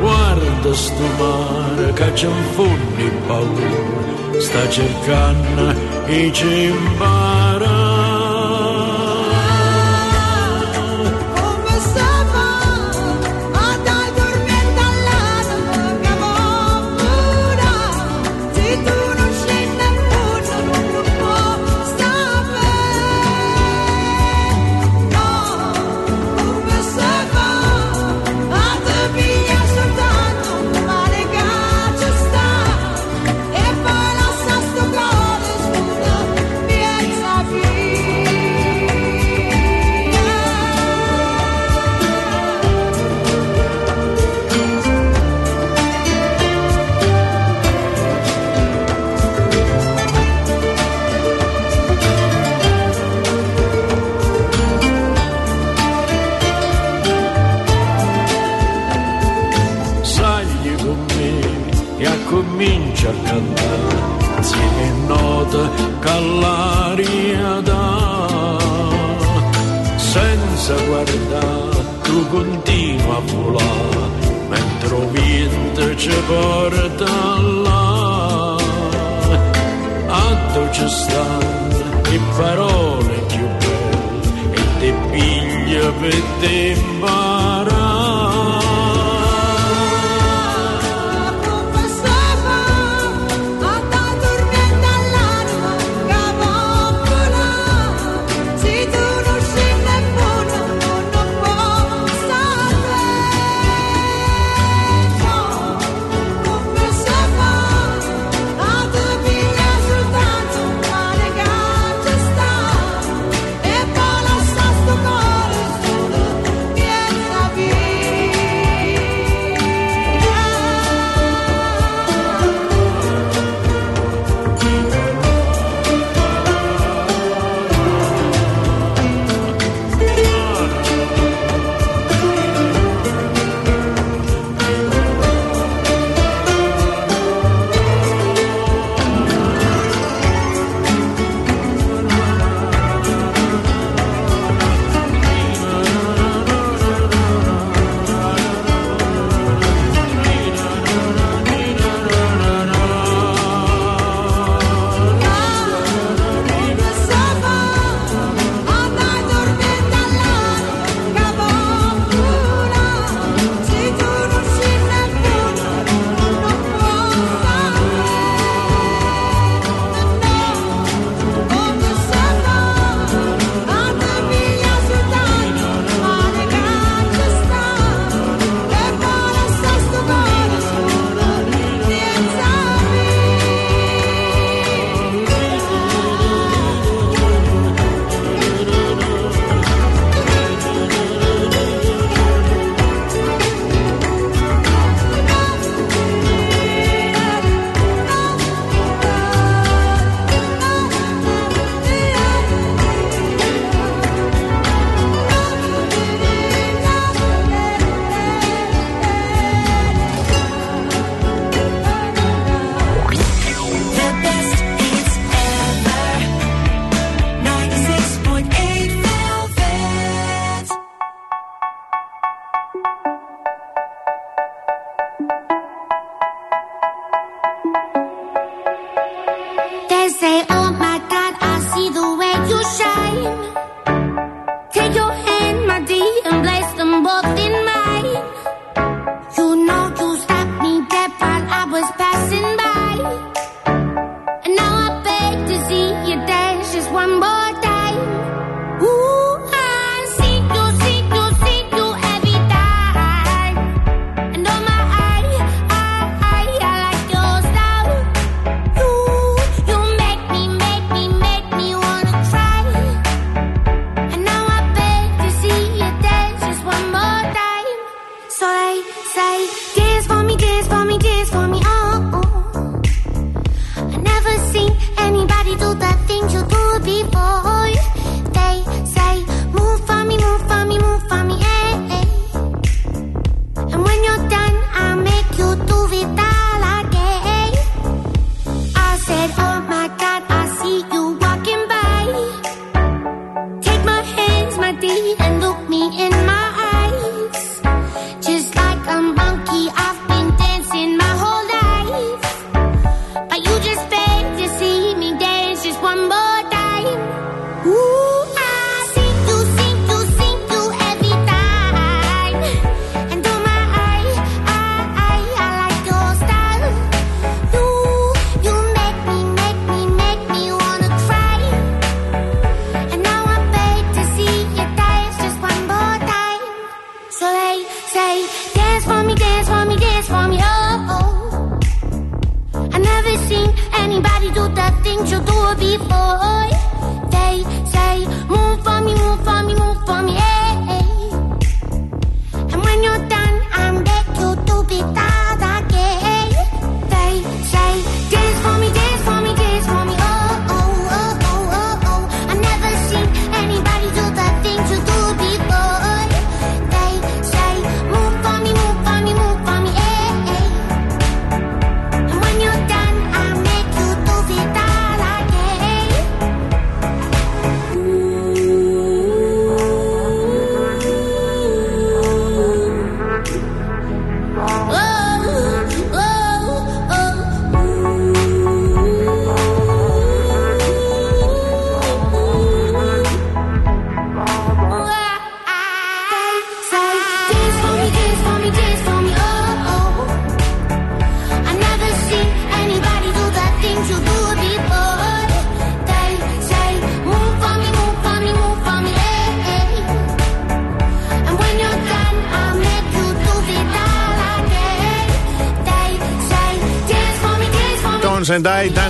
[0.00, 5.74] Guarda sto mare che c'è un fondo paura, sta cercando
[6.06, 7.19] i cimballi.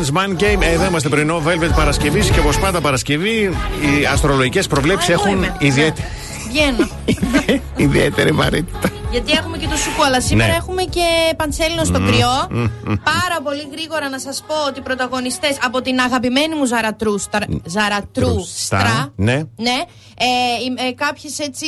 [0.00, 0.62] Dance Man Game.
[0.72, 3.30] Εδώ είμαστε πρωινό Velvet Παρασκευής και όπως πάντα Παρασκευή
[4.00, 5.56] οι αστρολογικές προβλέψεις εγώ έχουν είμαι.
[5.58, 6.06] ιδιαίτερη,
[6.48, 6.88] Βγαίνω.
[7.76, 8.99] ιδιαίτερη βαρύτητα.
[9.10, 10.56] Γιατί έχουμε και το σουκού, αλλά σήμερα Ναι.
[10.56, 12.28] έχουμε και παντσέλινο στο Μμμ, κρυό.
[12.50, 12.94] μμμ, μμμ.
[12.94, 17.46] Πάρα πολύ γρήγορα να σας πω ότι οι πρωταγωνιστές από την αγαπημένη μου Ζαρατρούστρα.
[17.64, 19.12] Ζαρατρούστρα.
[19.16, 19.34] Ναι.
[19.56, 19.78] Ναι.
[20.22, 20.24] Ε,
[20.64, 21.66] οι- ε, Κάποιες έτσι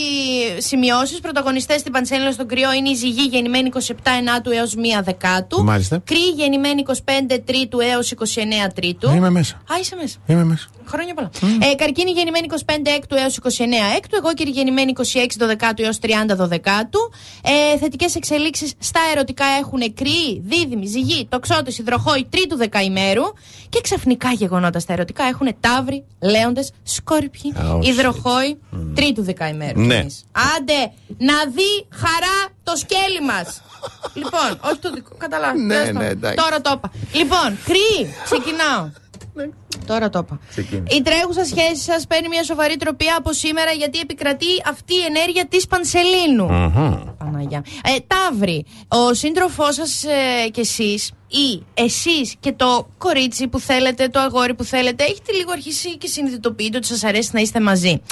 [0.58, 1.20] σημειώσεις.
[1.20, 5.64] Πρωταγωνιστές στην Παντσέλινο στο κρυό είναι η Ζυγή γεννημένη 27 Ενάτου έως 1 Δεκάτου.
[5.64, 5.98] Μάλιστα.
[6.04, 9.10] Κρύη γεννημένη 25 Τρίτου έως 29 Τρίτου.
[9.10, 9.54] Είμαι μέσα.
[9.54, 10.16] Α, είσαι μέσα.
[10.26, 10.66] Είμαι μέσα.
[10.86, 11.30] Χρόνια πολλά.
[11.70, 13.46] Ε, καρκίνη γεννημένη 25 έκτου έως 29
[13.96, 14.16] έκτου.
[14.16, 15.02] Εγώ κύριε γεννημένη 26
[15.38, 17.12] δωδεκάτου έως 30 δωδεκάτου.
[17.74, 23.22] Ε, Θετικές εξελίξεις στα ερωτικά έχουν κρύη, δίδυμη, ζυγή, τοξότη, υδροχόη τρίτου δεκαημέρου.
[23.68, 28.58] Και ξαφνικά γεγονότα στα ερωτικά έχουν ταύροι, λέοντες, σκόρπιοι, Α, όχι, υδροχόη
[28.94, 29.80] τρίτου δεκαημέρου.
[29.80, 29.94] Ναι.
[29.94, 30.24] Εμείς.
[30.56, 33.62] Άντε, να δει χαρά το σκέλι μας.
[34.14, 35.58] λοιπόν, όχι το δικό, καταλάβει.
[35.60, 35.98] Ναι, Δες το.
[35.98, 36.36] ναι, εντάξει.
[36.44, 36.92] Τώρα το είπα.
[37.12, 38.88] Λοιπόν, κρύη, ξεκινάω.
[39.86, 40.40] Τώρα το είπα.
[40.48, 40.96] Ξεκίνησε.
[40.96, 45.46] Η τρέχουσα σχέση σας παίρνει μια σοβαρή τροπία από σήμερα γιατί επικρατεί αυτή η ενέργεια
[45.46, 46.46] της Πανσελίνου.
[47.18, 47.64] Παναγιά.
[47.84, 54.08] Ε, Ταύρη, ο σύντροφός σας ε, κι εσείς ή εσείς και το κορίτσι που θέλετε,
[54.08, 58.02] το αγόρι που θέλετε, έχετε λίγο αρχίσει και συνειδητοποιείτε ότι σας αρέσει να είστε μαζί;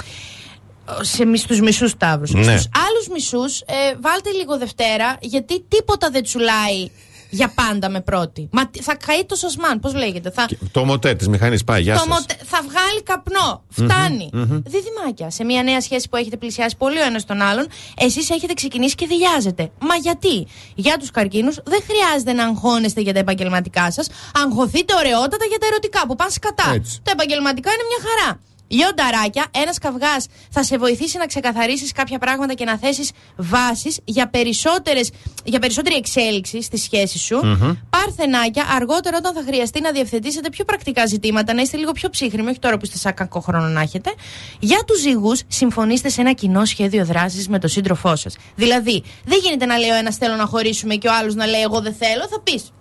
[1.01, 2.31] Σε, μισ- στους μισούς ταύρους.
[2.33, 2.43] Ναι.
[2.43, 6.91] Στους άλλους μισούς ε, βάλτε λίγο Δευτέρα γιατί τίποτα δεν τσουλάει
[7.31, 8.49] για πάντα με πρώτη.
[8.53, 10.31] Μα τι- θα καεί το σωσμάν, πώς λέγεται.
[10.31, 11.83] Θα, Το μοτέ της μηχανής πάει.
[11.83, 12.09] Γεια το σας.
[12.09, 13.63] μοτε- θα βγάλει καπνό.
[13.69, 14.31] Φτάνει.
[14.33, 14.63] Μμμ, μμμ.
[14.67, 15.31] Διδυμάκια.
[15.31, 17.67] Σε μια νέα σχέση που έχετε πλησιάσει πολύ ο ένας τον άλλον,
[17.99, 19.71] εσείς έχετε ξεκινήσει και δηλιάζετε.
[19.81, 24.09] Μα γιατί; Για τους καρκίνους δεν χρειάζεται να αγχώνεστε για τα επαγγελματικά σας.
[24.45, 26.71] Αγχωθείτε ωραιότατα για τα ερωτικά που πάνε σκατά.
[26.75, 26.99] Έτσι.
[27.03, 28.39] Τα επαγγελματικά είναι μια χαρά.
[28.71, 34.29] Λιονταράκια, ένας καυγάς θα σε βοηθήσει να ξεκαθαρίσεις κάποια πράγματα και να θέσεις βάσεις για,
[34.29, 35.11] περισσότερες,
[35.45, 37.37] για περισσότερη εξέλιξη στη σχέση σου.
[37.45, 37.73] Μμμ.
[37.91, 42.49] Παρθενάκια, αργότερα όταν θα χρειαστεί να διευθετήσετε πιο πρακτικά ζητήματα, να είστε λίγο πιο ψύχρημοι,
[42.51, 44.15] όχι τώρα που είστε σαν κακό χρόνο να έχετε.
[44.59, 48.37] Για τους ζυγούς, συμφωνήστε σε ένα κοινό σχέδιο δράσης με τον σύντροφό σας.
[48.55, 51.61] Δηλαδή, δεν γίνεται να λέει ο ένας θέλω να χωρίσουμε και ο άλλος να λέει
[51.61, 52.73] εγώ δεν θέλω, θα πεις.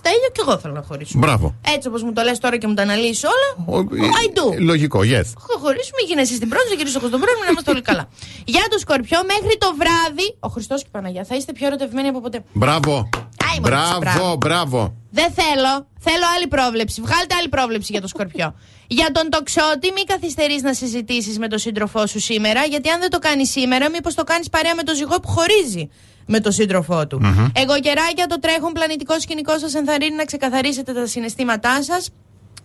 [0.00, 1.26] Στέλιο και εγώ θέλω να χωρίσουμε.
[1.26, 1.54] Μπράβο.
[1.74, 3.78] Έτσι όπως μου το λες τώρα και μου το αναλύσει όλα.
[4.24, 4.58] I do.
[4.60, 5.26] Λογικό, yes.
[5.48, 8.08] Θα χωρίσουμε, γίνε εσύ στην πρώτη, θα γυρίσω εγώ στον πρώτο, να είμαστε όλοι καλά.
[8.44, 12.08] Για το σκορπιό, μέχρι το βράδυ, ο Χριστός και η Παναγία, θα είστε πιο ερωτευμένοι
[12.08, 12.44] από ποτέ.
[12.52, 13.08] Μπράβο.
[13.50, 14.36] Άι, μωρέ, Μπράβο, μπράβο.
[14.36, 14.94] μπράβο.
[15.10, 15.72] Δεν θέλω.
[16.06, 17.00] Θέλω άλλη πρόβλεψη.
[17.00, 18.54] Βγάλτε άλλη πρόβλεψη για το σκορπιό.
[18.86, 23.10] για τον τοξότη, μην καθυστερείς να συζητήσεις με τον σύντροφό σου σήμερα, γιατί αν δεν
[23.10, 25.88] το κάνεις σήμερα, μήπως το κάνεις παρέα με τον ζυγό που χωρίζει
[26.26, 27.18] με τον σύντροφό του.
[27.22, 27.46] Μμμ.
[27.54, 32.10] Εγώ καιράκια, το τρέχον πλανητικό σκηνικό σας ενθαρρύνει να ξεκαθαρίσετε τα συναισθήματά σας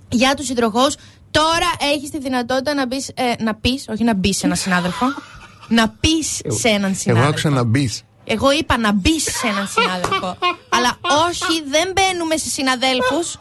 [0.09, 0.91] για τους συντροχού.
[1.31, 5.05] Τώρα έχεις τη δυνατότητα να, μπεις, ε, να πεις, όχι να μπεις σε έναν συνάδελφο,
[5.67, 7.29] να πεις σε έναν Εγώ συνάδελφο.
[7.29, 8.03] άκουσα να μπεις.
[8.23, 10.37] Εγώ είπα να μπεις σε έναν συνάδελφο.
[10.69, 10.97] Αλλά
[11.27, 13.35] όχι, δεν μπαίνουμε σε συναδέλφους.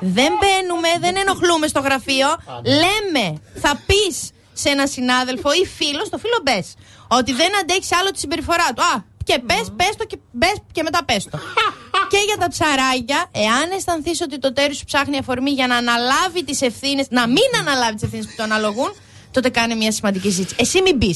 [0.00, 2.28] Δεν μπαίνουμε, δεν ενοχλούμε στο γραφείο.
[2.64, 6.74] Λέμε, θα πεις σε έναν συνάδελφο ή φίλο, στο φίλο μπες.
[7.08, 8.82] Ότι δεν αντέχεις άλλο τη συμπεριφορά του.
[8.82, 11.38] Α, και πες, πες το και, μπες και μετά πες το.
[12.12, 16.44] και για τα ψαράκια, εάν αισθανθείς ότι το τέρι σου ψάχνει αφορμή για να αναλάβει
[16.44, 18.90] τις ευθύνες, να μην αναλάβει τις ευθύνες που το αναλογούν,
[19.30, 20.54] τότε κάνε μια σημαντική ζήτηση.
[20.58, 21.14] Εσύ μην μπει.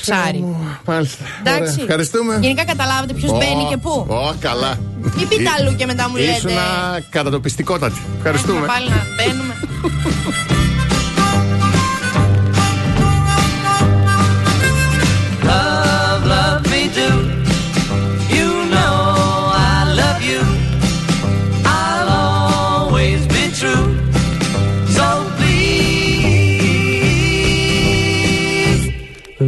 [0.00, 0.40] Ψάρι.
[0.84, 1.24] Μάλιστα.
[1.24, 1.56] Ωραία.
[1.56, 1.80] Εντάξει.
[1.80, 2.38] Ευχαριστούμε.
[2.42, 4.06] Γενικά καταλάβετε ποιος Ω, μπαίνει και πού.
[4.08, 4.78] Ω, καλά.
[5.16, 6.30] Μην πείτε αλλού και μετά μου λέτε.
[6.30, 6.50] Ήσουν
[7.10, 8.00] κατατοπιστικότατη.
[8.16, 8.58] Ευχαριστούμε.
[8.58, 9.54] Έχουμε πάλι να μπαίνουμε.
[15.48, 17.31] Love, love me do.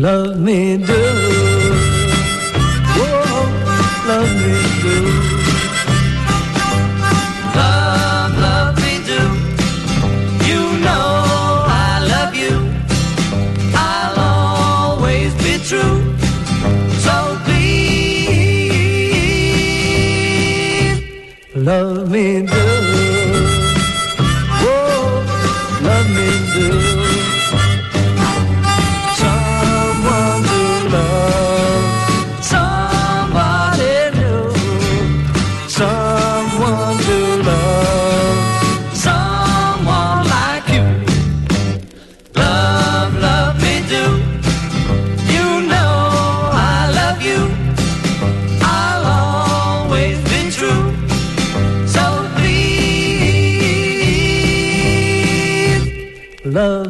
[0.05, 1.03] Love me do.
[2.97, 3.49] Whoa,
[4.11, 4.97] love me do.
[7.57, 9.21] Love, love me do.
[10.51, 11.09] You know
[11.87, 12.55] I love you.
[13.75, 15.99] I'll always be true.
[17.05, 17.65] So please,
[21.55, 22.54] love me do.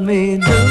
[0.04, 0.36] me.
[0.36, 0.63] do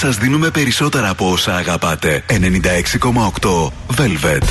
[0.00, 2.24] σας δίνουμε περισσότερα από όσα αγαπάτε.
[2.28, 4.42] 96,8 Velvet.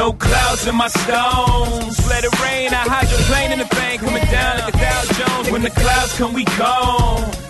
[0.00, 1.94] No clouds in my stones.
[2.12, 2.68] Let it rain.
[2.80, 3.96] I hide in the bank.
[4.06, 5.46] Coming down like a Jones.
[5.52, 7.49] When the clouds come, we go?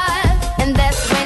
[0.73, 1.20] That's when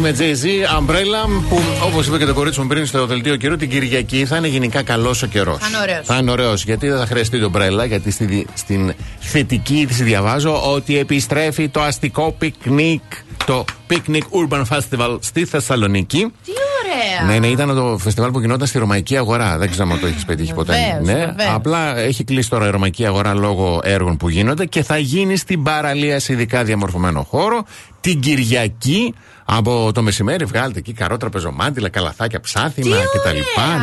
[0.00, 3.56] μαζί με Jay-Z, Umbrella, που όπως είπε και το κορίτσι μου πριν στο δελτίο καιρού,
[3.56, 5.58] την Κυριακή θα είναι γενικά καλός ο καιρός.
[5.58, 6.06] Θα είναι ωραίος.
[6.06, 10.72] Θα είναι ωραίος, γιατί δεν θα χρειαστεί το Umbrella, γιατί στη, στην θετική τη διαβάζω
[10.72, 13.02] ότι επιστρέφει το αστικό πικνίκ,
[13.46, 16.32] το Picnic Urban Festival στη Θεσσαλονίκη.
[16.44, 16.52] Τι
[16.84, 17.32] ωραία.
[17.32, 19.58] Ναι, ναι, ήταν το φεστιβάλ που γινόταν στη Ρωμαϊκή Αγορά.
[19.58, 20.72] Δεν ξέρω αν το έχεις πετύχει ποτέ.
[20.72, 21.54] Βεβαίως, ναι, βεβαίως.
[21.54, 25.62] απλά έχει κλείσει τώρα η Ρωμαϊκή Αγορά λόγω έργων που γίνονται και θα γίνει στην
[25.62, 27.64] παραλία σε ειδικά διαμορφωμένο χώρο
[28.00, 29.14] την Κυριακή
[29.50, 30.44] από το μεσημέρι.
[30.44, 33.38] Βγάλετε εκεί καρότρα, πεζομάντιλα, καλαθάκια, ψάθινα κτλ.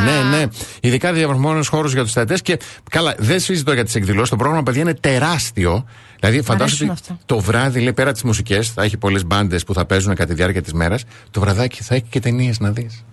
[0.06, 0.46] Ναι, ναι.
[0.82, 4.30] Ειδικά διαμορφωμένος χώρος για τους θεατές και καλά, δεν συζητώ για τις εκδηλώσεις.
[4.30, 5.86] Το πρόγραμμα, παιδιά, είναι τεράστιο.
[6.20, 7.18] Δηλαδή, φαντάζομαι ότι αυτά.
[7.26, 10.34] το βράδυ, λέει, πέρα τις μουσικές, θα έχει πολλές μπάντες που θα παίζουν κατά τη
[10.34, 11.04] διάρκεια της μέρας.
[11.32, 13.04] Το βραδάκι θα έχει και ταινίες να δεις.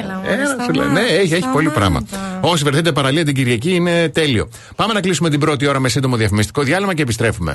[0.00, 0.22] Έλα, μου.
[0.26, 0.88] Έλα, σου λέω.
[0.88, 2.02] Ναι, έχει, έχει πολύ πράγμα.
[2.40, 4.48] Όσοι βρεθείτε παραλία την Κυριακή είναι τέλειο.
[4.76, 7.54] Πάμε να κλείσουμε την πρώτη ώρα με σύντομο διαφημιστικό διάλειμμα και επιστρέφουμε.